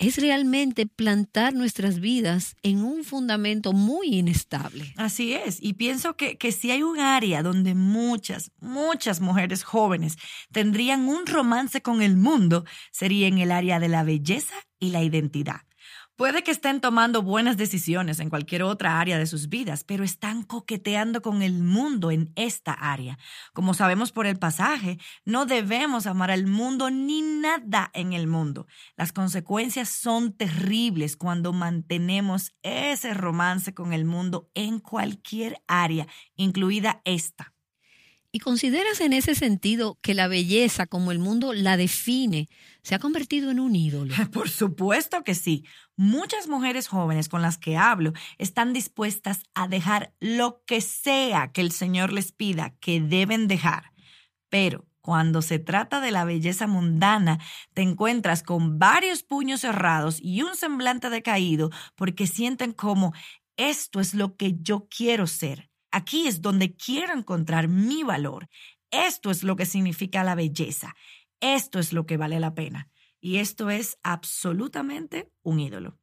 es 0.00 0.16
realmente 0.16 0.86
plantar 0.86 1.54
nuestras 1.54 2.00
vidas 2.00 2.56
en 2.62 2.82
un 2.82 3.04
fundamento 3.04 3.72
muy 3.72 4.08
inestable. 4.08 4.94
Así 4.96 5.34
es, 5.34 5.62
y 5.62 5.74
pienso 5.74 6.16
que, 6.16 6.38
que 6.38 6.52
si 6.52 6.70
hay 6.70 6.82
un 6.82 6.98
área 6.98 7.42
donde 7.42 7.74
muchas, 7.74 8.50
muchas 8.60 9.20
mujeres 9.20 9.62
jóvenes 9.62 10.16
tendrían 10.52 11.06
un 11.06 11.26
romance 11.26 11.82
con 11.82 12.00
el 12.00 12.16
mundo, 12.16 12.64
sería 12.90 13.28
en 13.28 13.38
el 13.38 13.52
área 13.52 13.78
de 13.78 13.88
la 13.88 14.02
belleza 14.02 14.54
y 14.78 14.90
la 14.90 15.02
identidad. 15.02 15.60
Puede 16.20 16.42
que 16.42 16.50
estén 16.50 16.82
tomando 16.82 17.22
buenas 17.22 17.56
decisiones 17.56 18.20
en 18.20 18.28
cualquier 18.28 18.62
otra 18.62 19.00
área 19.00 19.16
de 19.16 19.24
sus 19.24 19.48
vidas, 19.48 19.84
pero 19.84 20.04
están 20.04 20.42
coqueteando 20.42 21.22
con 21.22 21.40
el 21.40 21.62
mundo 21.62 22.10
en 22.10 22.30
esta 22.36 22.74
área. 22.74 23.18
Como 23.54 23.72
sabemos 23.72 24.12
por 24.12 24.26
el 24.26 24.38
pasaje, 24.38 24.98
no 25.24 25.46
debemos 25.46 26.06
amar 26.06 26.30
al 26.30 26.46
mundo 26.46 26.90
ni 26.90 27.22
nada 27.22 27.90
en 27.94 28.12
el 28.12 28.26
mundo. 28.26 28.66
Las 28.98 29.12
consecuencias 29.12 29.88
son 29.88 30.34
terribles 30.34 31.16
cuando 31.16 31.54
mantenemos 31.54 32.52
ese 32.60 33.14
romance 33.14 33.72
con 33.72 33.94
el 33.94 34.04
mundo 34.04 34.50
en 34.52 34.78
cualquier 34.78 35.62
área, 35.68 36.06
incluida 36.36 37.00
esta. 37.06 37.54
¿Y 38.30 38.40
consideras 38.40 39.00
en 39.00 39.12
ese 39.12 39.34
sentido 39.34 39.98
que 40.02 40.14
la 40.14 40.28
belleza, 40.28 40.86
como 40.86 41.10
el 41.12 41.18
mundo 41.18 41.52
la 41.52 41.76
define, 41.76 42.48
se 42.82 42.94
ha 42.94 42.98
convertido 42.98 43.50
en 43.50 43.60
un 43.60 43.74
ídolo? 43.76 44.14
Por 44.32 44.48
supuesto 44.48 45.22
que 45.24 45.34
sí. 45.34 45.64
Muchas 45.96 46.48
mujeres 46.48 46.88
jóvenes 46.88 47.28
con 47.28 47.42
las 47.42 47.58
que 47.58 47.76
hablo 47.76 48.12
están 48.38 48.72
dispuestas 48.72 49.42
a 49.54 49.68
dejar 49.68 50.14
lo 50.20 50.62
que 50.66 50.80
sea 50.80 51.52
que 51.52 51.60
el 51.60 51.72
Señor 51.72 52.12
les 52.12 52.32
pida 52.32 52.74
que 52.80 53.00
deben 53.00 53.48
dejar. 53.48 53.92
Pero 54.48 54.86
cuando 55.00 55.42
se 55.42 55.58
trata 55.58 56.00
de 56.00 56.10
la 56.10 56.24
belleza 56.24 56.66
mundana, 56.66 57.38
te 57.74 57.82
encuentras 57.82 58.42
con 58.42 58.78
varios 58.78 59.22
puños 59.22 59.60
cerrados 59.60 60.18
y 60.20 60.42
un 60.42 60.56
semblante 60.56 61.10
decaído 61.10 61.70
porque 61.94 62.26
sienten 62.26 62.72
como 62.72 63.12
esto 63.56 64.00
es 64.00 64.14
lo 64.14 64.36
que 64.36 64.56
yo 64.60 64.88
quiero 64.88 65.26
ser 65.26 65.70
Aquí 65.90 66.28
es 66.28 66.40
donde 66.40 66.74
quiero 66.74 67.14
encontrar 67.14 67.68
mi 67.68 68.02
valor. 68.02 68.48
Esto 68.90 69.30
es 69.30 69.42
lo 69.42 69.56
que 69.56 69.66
significa 69.66 70.24
la 70.24 70.34
belleza. 70.34 70.94
Esto 71.40 71.78
es 71.78 71.92
lo 71.92 72.06
que 72.06 72.16
vale 72.16 72.40
la 72.40 72.54
pena. 72.54 72.88
Y 73.20 73.36
esto 73.36 73.70
es 73.70 73.98
absolutamente 74.02 75.30
un 75.42 75.60
ídolo. 75.60 75.98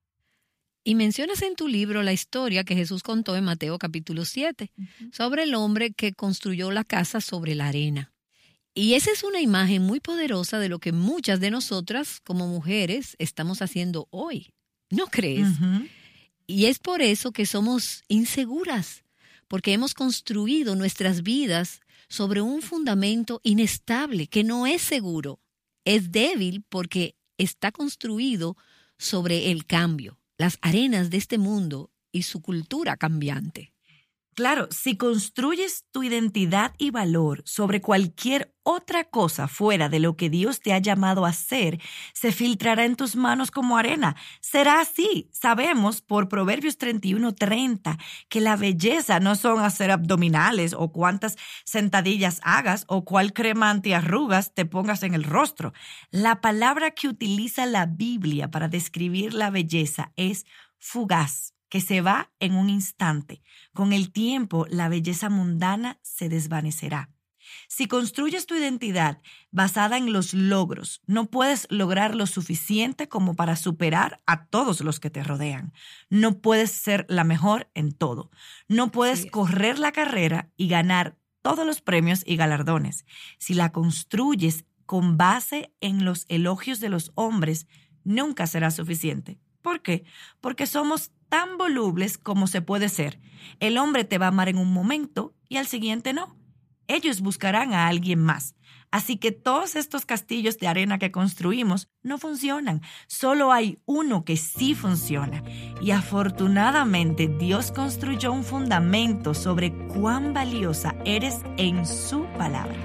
Y 0.83 0.95
mencionas 0.95 1.41
en 1.41 1.55
tu 1.55 1.67
libro 1.67 2.01
la 2.01 2.13
historia 2.13 2.63
que 2.63 2.75
Jesús 2.75 3.03
contó 3.03 3.35
en 3.35 3.43
Mateo 3.43 3.77
capítulo 3.77 4.23
7 4.23 4.71
sobre 5.11 5.43
el 5.43 5.53
hombre 5.55 5.91
que 5.91 6.13
construyó 6.13 6.71
la 6.71 6.85
casa 6.85 7.19
sobre 7.19 7.55
la 7.55 7.67
arena. 7.67 8.13
Y 8.73 8.93
esa 8.93 9.11
es 9.11 9.23
una 9.23 9.41
imagen 9.41 9.81
muy 9.81 9.99
poderosa 9.99 10.59
de 10.59 10.69
lo 10.69 10.79
que 10.79 10.91
muchas 10.91 11.39
de 11.39 11.51
nosotras 11.51 12.21
como 12.23 12.47
mujeres 12.47 13.15
estamos 13.19 13.61
haciendo 13.61 14.07
hoy. 14.11 14.53
¿No 14.89 15.07
crees? 15.07 15.47
Y 16.45 16.67
es 16.67 16.79
por 16.79 17.01
eso 17.01 17.31
que 17.31 17.45
somos 17.45 18.03
inseguras, 18.07 19.03
porque 19.47 19.73
hemos 19.73 19.93
construido 19.93 20.75
nuestras 20.75 21.23
vidas 21.23 21.81
sobre 22.09 22.41
un 22.41 22.61
fundamento 22.61 23.41
inestable 23.43 24.27
que 24.27 24.43
no 24.43 24.65
es 24.67 24.81
seguro. 24.81 25.39
Es 25.85 26.11
débil 26.11 26.63
porque 26.67 27.15
está 27.37 27.71
construido 27.71 28.57
sobre 28.97 29.51
el 29.51 29.65
cambio, 29.65 30.19
las 30.37 30.57
arenas 30.61 31.09
de 31.09 31.17
este 31.17 31.37
mundo 31.37 31.91
y 32.11 32.23
su 32.23 32.41
cultura 32.41 32.97
cambiante. 32.97 33.73
Claro, 34.37 34.67
si 34.69 34.97
construyes 34.97 35.85
tu 35.91 36.03
identidad 36.03 36.75
y 36.77 36.91
valor 36.91 37.41
sobre 37.47 37.81
cualquier 37.81 38.53
otra 38.61 39.03
cosa 39.03 39.47
fuera 39.47 39.89
de 39.89 39.99
lo 39.99 40.15
que 40.15 40.29
Dios 40.29 40.59
te 40.59 40.73
ha 40.73 40.77
llamado 40.77 41.25
a 41.25 41.29
hacer, 41.29 41.81
se 42.13 42.31
filtrará 42.31 42.85
en 42.85 42.95
tus 42.95 43.15
manos 43.15 43.49
como 43.49 43.79
arena. 43.79 44.15
Será 44.39 44.79
así. 44.79 45.27
Sabemos 45.33 46.03
por 46.03 46.29
Proverbios 46.29 46.77
31:30 46.77 47.97
que 48.29 48.39
la 48.39 48.57
belleza 48.57 49.19
no 49.19 49.33
son 49.33 49.59
hacer 49.59 49.89
abdominales 49.89 50.75
o 50.77 50.91
cuántas 50.91 51.35
sentadillas 51.65 52.39
hagas 52.43 52.85
o 52.87 53.05
cuál 53.05 53.33
crema 53.33 53.71
antiarrugas 53.71 54.53
te 54.53 54.65
pongas 54.67 55.01
en 55.01 55.15
el 55.15 55.23
rostro. 55.23 55.73
La 56.11 56.41
palabra 56.41 56.91
que 56.91 57.07
utiliza 57.07 57.65
la 57.65 57.87
Biblia 57.87 58.51
para 58.51 58.67
describir 58.67 59.33
la 59.33 59.49
belleza 59.49 60.11
es 60.15 60.45
fugaz 60.77 61.56
que 61.69 61.81
se 61.81 62.01
va 62.01 62.31
en 62.39 62.55
un 62.55 62.69
instante. 62.69 63.41
Con 63.73 63.93
el 63.93 64.11
tiempo, 64.11 64.65
la 64.69 64.89
belleza 64.89 65.29
mundana 65.29 65.99
se 66.01 66.29
desvanecerá. 66.29 67.09
Si 67.67 67.87
construyes 67.87 68.45
tu 68.45 68.55
identidad 68.55 69.21
basada 69.51 69.97
en 69.97 70.11
los 70.11 70.33
logros, 70.33 71.01
no 71.05 71.29
puedes 71.29 71.67
lograr 71.69 72.15
lo 72.15 72.25
suficiente 72.25 73.07
como 73.07 73.35
para 73.35 73.55
superar 73.55 74.21
a 74.25 74.45
todos 74.45 74.81
los 74.81 74.99
que 74.99 75.09
te 75.09 75.23
rodean. 75.23 75.73
No 76.09 76.39
puedes 76.39 76.71
ser 76.71 77.05
la 77.09 77.23
mejor 77.23 77.69
en 77.73 77.91
todo. 77.93 78.31
No 78.67 78.91
puedes 78.91 79.25
correr 79.29 79.79
la 79.79 79.91
carrera 79.91 80.51
y 80.57 80.67
ganar 80.67 81.17
todos 81.41 81.65
los 81.65 81.81
premios 81.81 82.23
y 82.25 82.35
galardones. 82.35 83.05
Si 83.37 83.53
la 83.53 83.71
construyes 83.71 84.65
con 84.85 85.17
base 85.17 85.73
en 85.81 86.05
los 86.05 86.25
elogios 86.29 86.79
de 86.79 86.89
los 86.89 87.11
hombres, 87.15 87.67
nunca 88.03 88.47
será 88.47 88.71
suficiente. 88.71 89.39
¿Por 89.61 89.81
qué? 89.81 90.05
Porque 90.41 90.65
somos 90.65 91.11
tan 91.29 91.57
volubles 91.57 92.17
como 92.17 92.47
se 92.47 92.61
puede 92.61 92.89
ser. 92.89 93.19
El 93.59 93.77
hombre 93.77 94.03
te 94.03 94.17
va 94.17 94.25
a 94.25 94.29
amar 94.29 94.49
en 94.49 94.57
un 94.57 94.71
momento 94.71 95.33
y 95.49 95.57
al 95.57 95.67
siguiente 95.67 96.13
no. 96.13 96.35
Ellos 96.87 97.21
buscarán 97.21 97.73
a 97.73 97.87
alguien 97.87 98.23
más. 98.23 98.55
Así 98.89 99.17
que 99.17 99.33
todos 99.33 99.75
estos 99.75 100.05
castillos 100.05 100.57
de 100.59 100.67
arena 100.67 100.97
que 100.97 101.11
construimos 101.11 101.89
no 102.03 102.17
funcionan. 102.17 102.81
Solo 103.07 103.51
hay 103.51 103.79
uno 103.85 104.23
que 104.23 104.37
sí 104.37 104.75
funciona. 104.75 105.43
Y 105.81 105.91
afortunadamente 105.91 107.27
Dios 107.27 107.71
construyó 107.73 108.31
un 108.31 108.45
fundamento 108.45 109.33
sobre 109.33 109.73
cuán 109.73 110.33
valiosa 110.33 110.95
eres 111.03 111.41
en 111.57 111.85
su 111.85 112.25
palabra. 112.37 112.77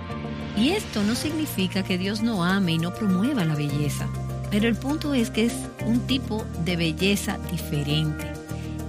Y 0.57 0.71
esto 0.71 1.03
no 1.05 1.15
significa 1.15 1.85
que 1.85 1.99
Dios 1.99 2.21
no 2.21 2.45
ame 2.45 2.73
y 2.73 2.79
no 2.79 2.93
promueva 2.93 3.45
la 3.45 3.55
belleza. 3.55 4.09
Pero 4.53 4.69
el 4.69 4.77
punto 4.77 5.15
es 5.15 5.31
que 5.31 5.47
es 5.47 5.55
un 5.87 6.01
tipo 6.07 6.45
de 6.67 6.77
belleza 6.77 7.39
diferente. 7.51 8.27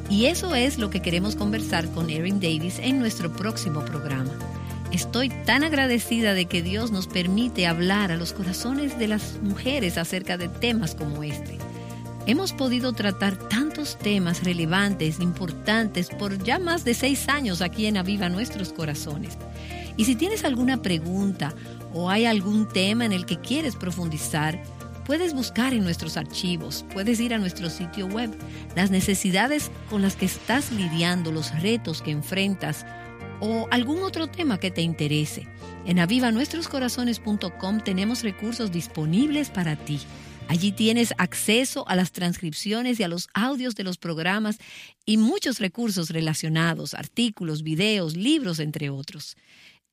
Y 0.09 0.25
eso 0.25 0.53
es 0.53 0.77
lo 0.77 0.89
que 0.89 1.01
queremos 1.01 1.37
conversar 1.37 1.89
con 1.91 2.09
Erin 2.09 2.41
Davis 2.41 2.79
en 2.79 2.99
nuestro 2.99 3.31
próximo 3.31 3.83
programa. 3.85 4.29
Estoy 4.91 5.29
tan 5.29 5.63
agradecida 5.63 6.33
de 6.33 6.45
que 6.45 6.61
Dios 6.61 6.91
nos 6.91 7.07
permite 7.07 7.65
hablar 7.65 8.11
a 8.11 8.17
los 8.17 8.33
corazones 8.33 8.99
de 8.99 9.07
las 9.07 9.39
mujeres 9.41 9.97
acerca 9.97 10.37
de 10.37 10.49
temas 10.49 10.95
como 10.95 11.23
este. 11.23 11.57
Hemos 12.25 12.51
podido 12.51 12.91
tratar 12.91 13.37
tantos 13.37 13.97
temas 13.97 14.43
relevantes, 14.43 15.21
importantes, 15.21 16.09
por 16.09 16.43
ya 16.43 16.59
más 16.59 16.83
de 16.83 16.93
seis 16.93 17.29
años 17.29 17.61
aquí 17.61 17.85
en 17.85 17.95
Aviva 17.95 18.27
Nuestros 18.27 18.73
Corazones. 18.73 19.37
Y 19.95 20.05
si 20.05 20.15
tienes 20.15 20.43
alguna 20.43 20.81
pregunta 20.81 21.53
o 21.93 22.09
hay 22.09 22.25
algún 22.25 22.67
tema 22.67 23.05
en 23.05 23.13
el 23.13 23.25
que 23.25 23.39
quieres 23.39 23.75
profundizar, 23.75 24.61
Puedes 25.05 25.33
buscar 25.33 25.73
en 25.73 25.83
nuestros 25.83 26.15
archivos, 26.15 26.85
puedes 26.93 27.19
ir 27.19 27.33
a 27.33 27.37
nuestro 27.37 27.69
sitio 27.69 28.07
web, 28.07 28.31
las 28.75 28.89
necesidades 28.89 29.69
con 29.89 30.01
las 30.01 30.15
que 30.15 30.25
estás 30.25 30.71
lidiando, 30.71 31.31
los 31.31 31.51
retos 31.61 32.01
que 32.01 32.11
enfrentas 32.11 32.85
o 33.41 33.67
algún 33.71 34.01
otro 34.03 34.27
tema 34.27 34.59
que 34.59 34.71
te 34.71 34.81
interese. 34.81 35.47
En 35.85 35.99
avivanuestroscorazones.com 35.99 37.81
tenemos 37.81 38.23
recursos 38.23 38.71
disponibles 38.71 39.49
para 39.49 39.75
ti. 39.75 39.99
Allí 40.47 40.71
tienes 40.71 41.13
acceso 41.17 41.87
a 41.89 41.95
las 41.95 42.11
transcripciones 42.11 42.99
y 42.99 43.03
a 43.03 43.09
los 43.09 43.27
audios 43.33 43.75
de 43.75 43.83
los 43.83 43.97
programas 43.97 44.57
y 45.05 45.17
muchos 45.17 45.59
recursos 45.59 46.09
relacionados, 46.09 46.93
artículos, 46.93 47.63
videos, 47.63 48.15
libros, 48.15 48.59
entre 48.59 48.89
otros. 48.89 49.35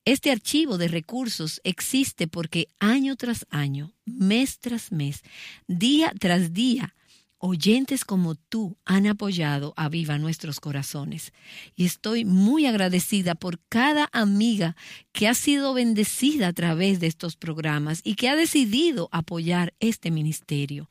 Este 0.03 0.31
archivo 0.31 0.79
de 0.79 0.87
recursos 0.87 1.61
existe 1.63 2.27
porque 2.27 2.67
año 2.79 3.15
tras 3.15 3.45
año, 3.51 3.93
mes 4.05 4.57
tras 4.57 4.91
mes, 4.91 5.21
día 5.67 6.11
tras 6.19 6.53
día, 6.53 6.95
oyentes 7.37 8.03
como 8.03 8.33
tú 8.33 8.77
han 8.83 9.05
apoyado 9.05 9.75
a 9.77 9.89
Viva 9.89 10.17
nuestros 10.17 10.59
corazones. 10.59 11.33
Y 11.75 11.85
estoy 11.85 12.25
muy 12.25 12.65
agradecida 12.65 13.35
por 13.35 13.59
cada 13.69 14.09
amiga 14.11 14.75
que 15.11 15.27
ha 15.27 15.35
sido 15.35 15.75
bendecida 15.75 16.47
a 16.47 16.53
través 16.53 16.99
de 16.99 17.05
estos 17.05 17.35
programas 17.35 18.01
y 18.03 18.15
que 18.15 18.27
ha 18.27 18.35
decidido 18.35 19.07
apoyar 19.11 19.75
este 19.79 20.09
ministerio. 20.09 20.89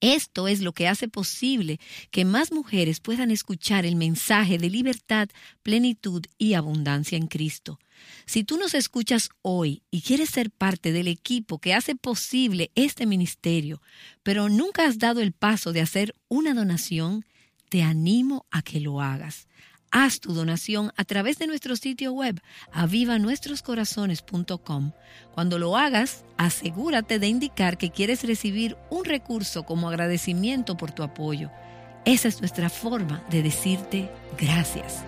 Esto 0.00 0.48
es 0.48 0.60
lo 0.60 0.72
que 0.72 0.88
hace 0.88 1.06
posible 1.06 1.78
que 2.10 2.24
más 2.24 2.50
mujeres 2.50 2.98
puedan 2.98 3.30
escuchar 3.30 3.86
el 3.86 3.94
mensaje 3.94 4.58
de 4.58 4.70
libertad, 4.70 5.28
plenitud 5.62 6.24
y 6.36 6.54
abundancia 6.54 7.16
en 7.16 7.28
Cristo. 7.28 7.78
Si 8.26 8.44
tú 8.44 8.56
nos 8.56 8.74
escuchas 8.74 9.30
hoy 9.42 9.82
y 9.90 10.02
quieres 10.02 10.30
ser 10.30 10.50
parte 10.50 10.92
del 10.92 11.08
equipo 11.08 11.58
que 11.58 11.74
hace 11.74 11.94
posible 11.94 12.70
este 12.74 13.06
ministerio, 13.06 13.80
pero 14.22 14.48
nunca 14.48 14.86
has 14.86 14.98
dado 14.98 15.20
el 15.20 15.32
paso 15.32 15.72
de 15.72 15.80
hacer 15.80 16.14
una 16.28 16.54
donación, 16.54 17.24
te 17.68 17.82
animo 17.82 18.46
a 18.50 18.62
que 18.62 18.80
lo 18.80 19.00
hagas. 19.00 19.46
Haz 19.92 20.20
tu 20.20 20.32
donación 20.32 20.92
a 20.96 21.04
través 21.04 21.38
de 21.38 21.48
nuestro 21.48 21.74
sitio 21.74 22.12
web 22.12 22.40
avivanuestroscorazones.com. 22.72 24.92
Cuando 25.34 25.58
lo 25.58 25.76
hagas, 25.76 26.24
asegúrate 26.36 27.18
de 27.18 27.26
indicar 27.26 27.76
que 27.76 27.90
quieres 27.90 28.22
recibir 28.22 28.76
un 28.88 29.04
recurso 29.04 29.64
como 29.64 29.88
agradecimiento 29.88 30.76
por 30.76 30.92
tu 30.92 31.02
apoyo. 31.02 31.50
Esa 32.04 32.28
es 32.28 32.38
nuestra 32.40 32.70
forma 32.70 33.24
de 33.30 33.42
decirte 33.42 34.08
gracias. 34.38 35.02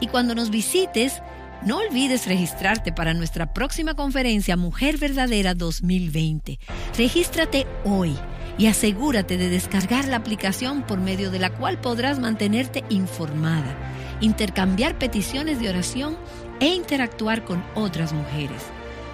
Y 0.00 0.06
cuando 0.06 0.34
nos 0.34 0.48
visites, 0.50 1.20
no 1.64 1.78
olvides 1.78 2.26
registrarte 2.26 2.92
para 2.92 3.14
nuestra 3.14 3.54
próxima 3.54 3.94
conferencia 3.94 4.56
Mujer 4.56 4.98
Verdadera 4.98 5.54
2020. 5.54 6.58
Regístrate 6.96 7.68
hoy 7.84 8.16
y 8.58 8.66
asegúrate 8.66 9.38
de 9.38 9.48
descargar 9.48 10.06
la 10.06 10.16
aplicación 10.16 10.82
por 10.82 10.98
medio 10.98 11.30
de 11.30 11.38
la 11.38 11.50
cual 11.50 11.80
podrás 11.80 12.18
mantenerte 12.18 12.82
informada, 12.90 13.74
intercambiar 14.20 14.98
peticiones 14.98 15.60
de 15.60 15.70
oración 15.70 16.18
e 16.60 16.66
interactuar 16.66 17.44
con 17.44 17.64
otras 17.74 18.12
mujeres. 18.12 18.62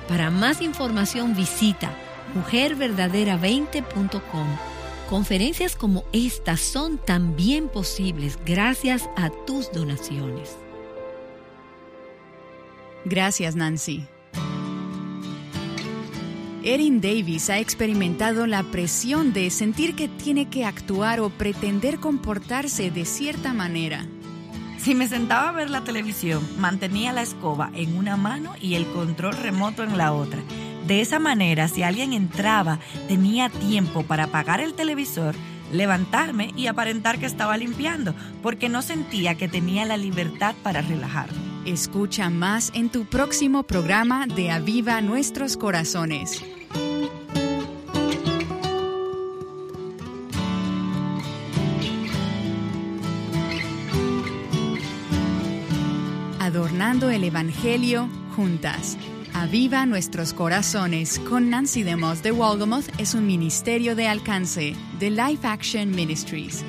Para 0.08 0.30
más 0.30 0.60
información 0.60 1.36
visita 1.36 1.92
mujerverdadera20.com. 2.34 4.46
Conferencias 5.08 5.76
como 5.76 6.02
esta 6.12 6.56
son 6.56 6.98
también 6.98 7.68
posibles 7.68 8.40
gracias 8.44 9.08
a 9.16 9.30
tus 9.46 9.70
donaciones. 9.72 10.56
Gracias, 13.04 13.56
Nancy. 13.56 14.06
Erin 16.62 17.00
Davis 17.00 17.48
ha 17.48 17.58
experimentado 17.58 18.46
la 18.46 18.62
presión 18.64 19.32
de 19.32 19.48
sentir 19.48 19.96
que 19.96 20.08
tiene 20.08 20.50
que 20.50 20.66
actuar 20.66 21.20
o 21.20 21.30
pretender 21.30 21.98
comportarse 21.98 22.90
de 22.90 23.06
cierta 23.06 23.54
manera. 23.54 24.06
Si 24.78 24.94
me 24.94 25.08
sentaba 25.08 25.48
a 25.48 25.52
ver 25.52 25.70
la 25.70 25.84
televisión, 25.84 26.46
mantenía 26.58 27.12
la 27.12 27.22
escoba 27.22 27.70
en 27.74 27.96
una 27.96 28.16
mano 28.16 28.54
y 28.60 28.74
el 28.74 28.86
control 28.92 29.36
remoto 29.36 29.82
en 29.82 29.96
la 29.96 30.12
otra. 30.12 30.40
De 30.86 31.00
esa 31.00 31.18
manera, 31.18 31.68
si 31.68 31.82
alguien 31.82 32.12
entraba, 32.12 32.78
tenía 33.08 33.48
tiempo 33.48 34.02
para 34.02 34.24
apagar 34.24 34.60
el 34.60 34.74
televisor, 34.74 35.34
levantarme 35.72 36.52
y 36.56 36.66
aparentar 36.66 37.18
que 37.18 37.26
estaba 37.26 37.56
limpiando, 37.56 38.14
porque 38.42 38.68
no 38.68 38.82
sentía 38.82 39.34
que 39.34 39.48
tenía 39.48 39.86
la 39.86 39.96
libertad 39.96 40.54
para 40.62 40.82
relajarme. 40.82 41.49
Escucha 41.66 42.30
más 42.30 42.72
en 42.74 42.88
tu 42.88 43.04
próximo 43.04 43.64
programa 43.64 44.26
de 44.26 44.50
Aviva 44.50 45.02
Nuestros 45.02 45.58
Corazones. 45.58 46.42
Adornando 56.38 57.10
el 57.10 57.24
Evangelio 57.24 58.08
juntas. 58.34 58.96
Aviva 59.34 59.84
Nuestros 59.84 60.32
Corazones 60.32 61.18
con 61.18 61.50
Nancy 61.50 61.82
DeMoss 61.82 62.22
de 62.22 62.32
Walgamoth 62.32 62.88
es 62.98 63.14
un 63.14 63.26
ministerio 63.26 63.94
de 63.94 64.08
alcance 64.08 64.74
de 64.98 65.10
Life 65.10 65.46
Action 65.46 65.90
Ministries. 65.90 66.64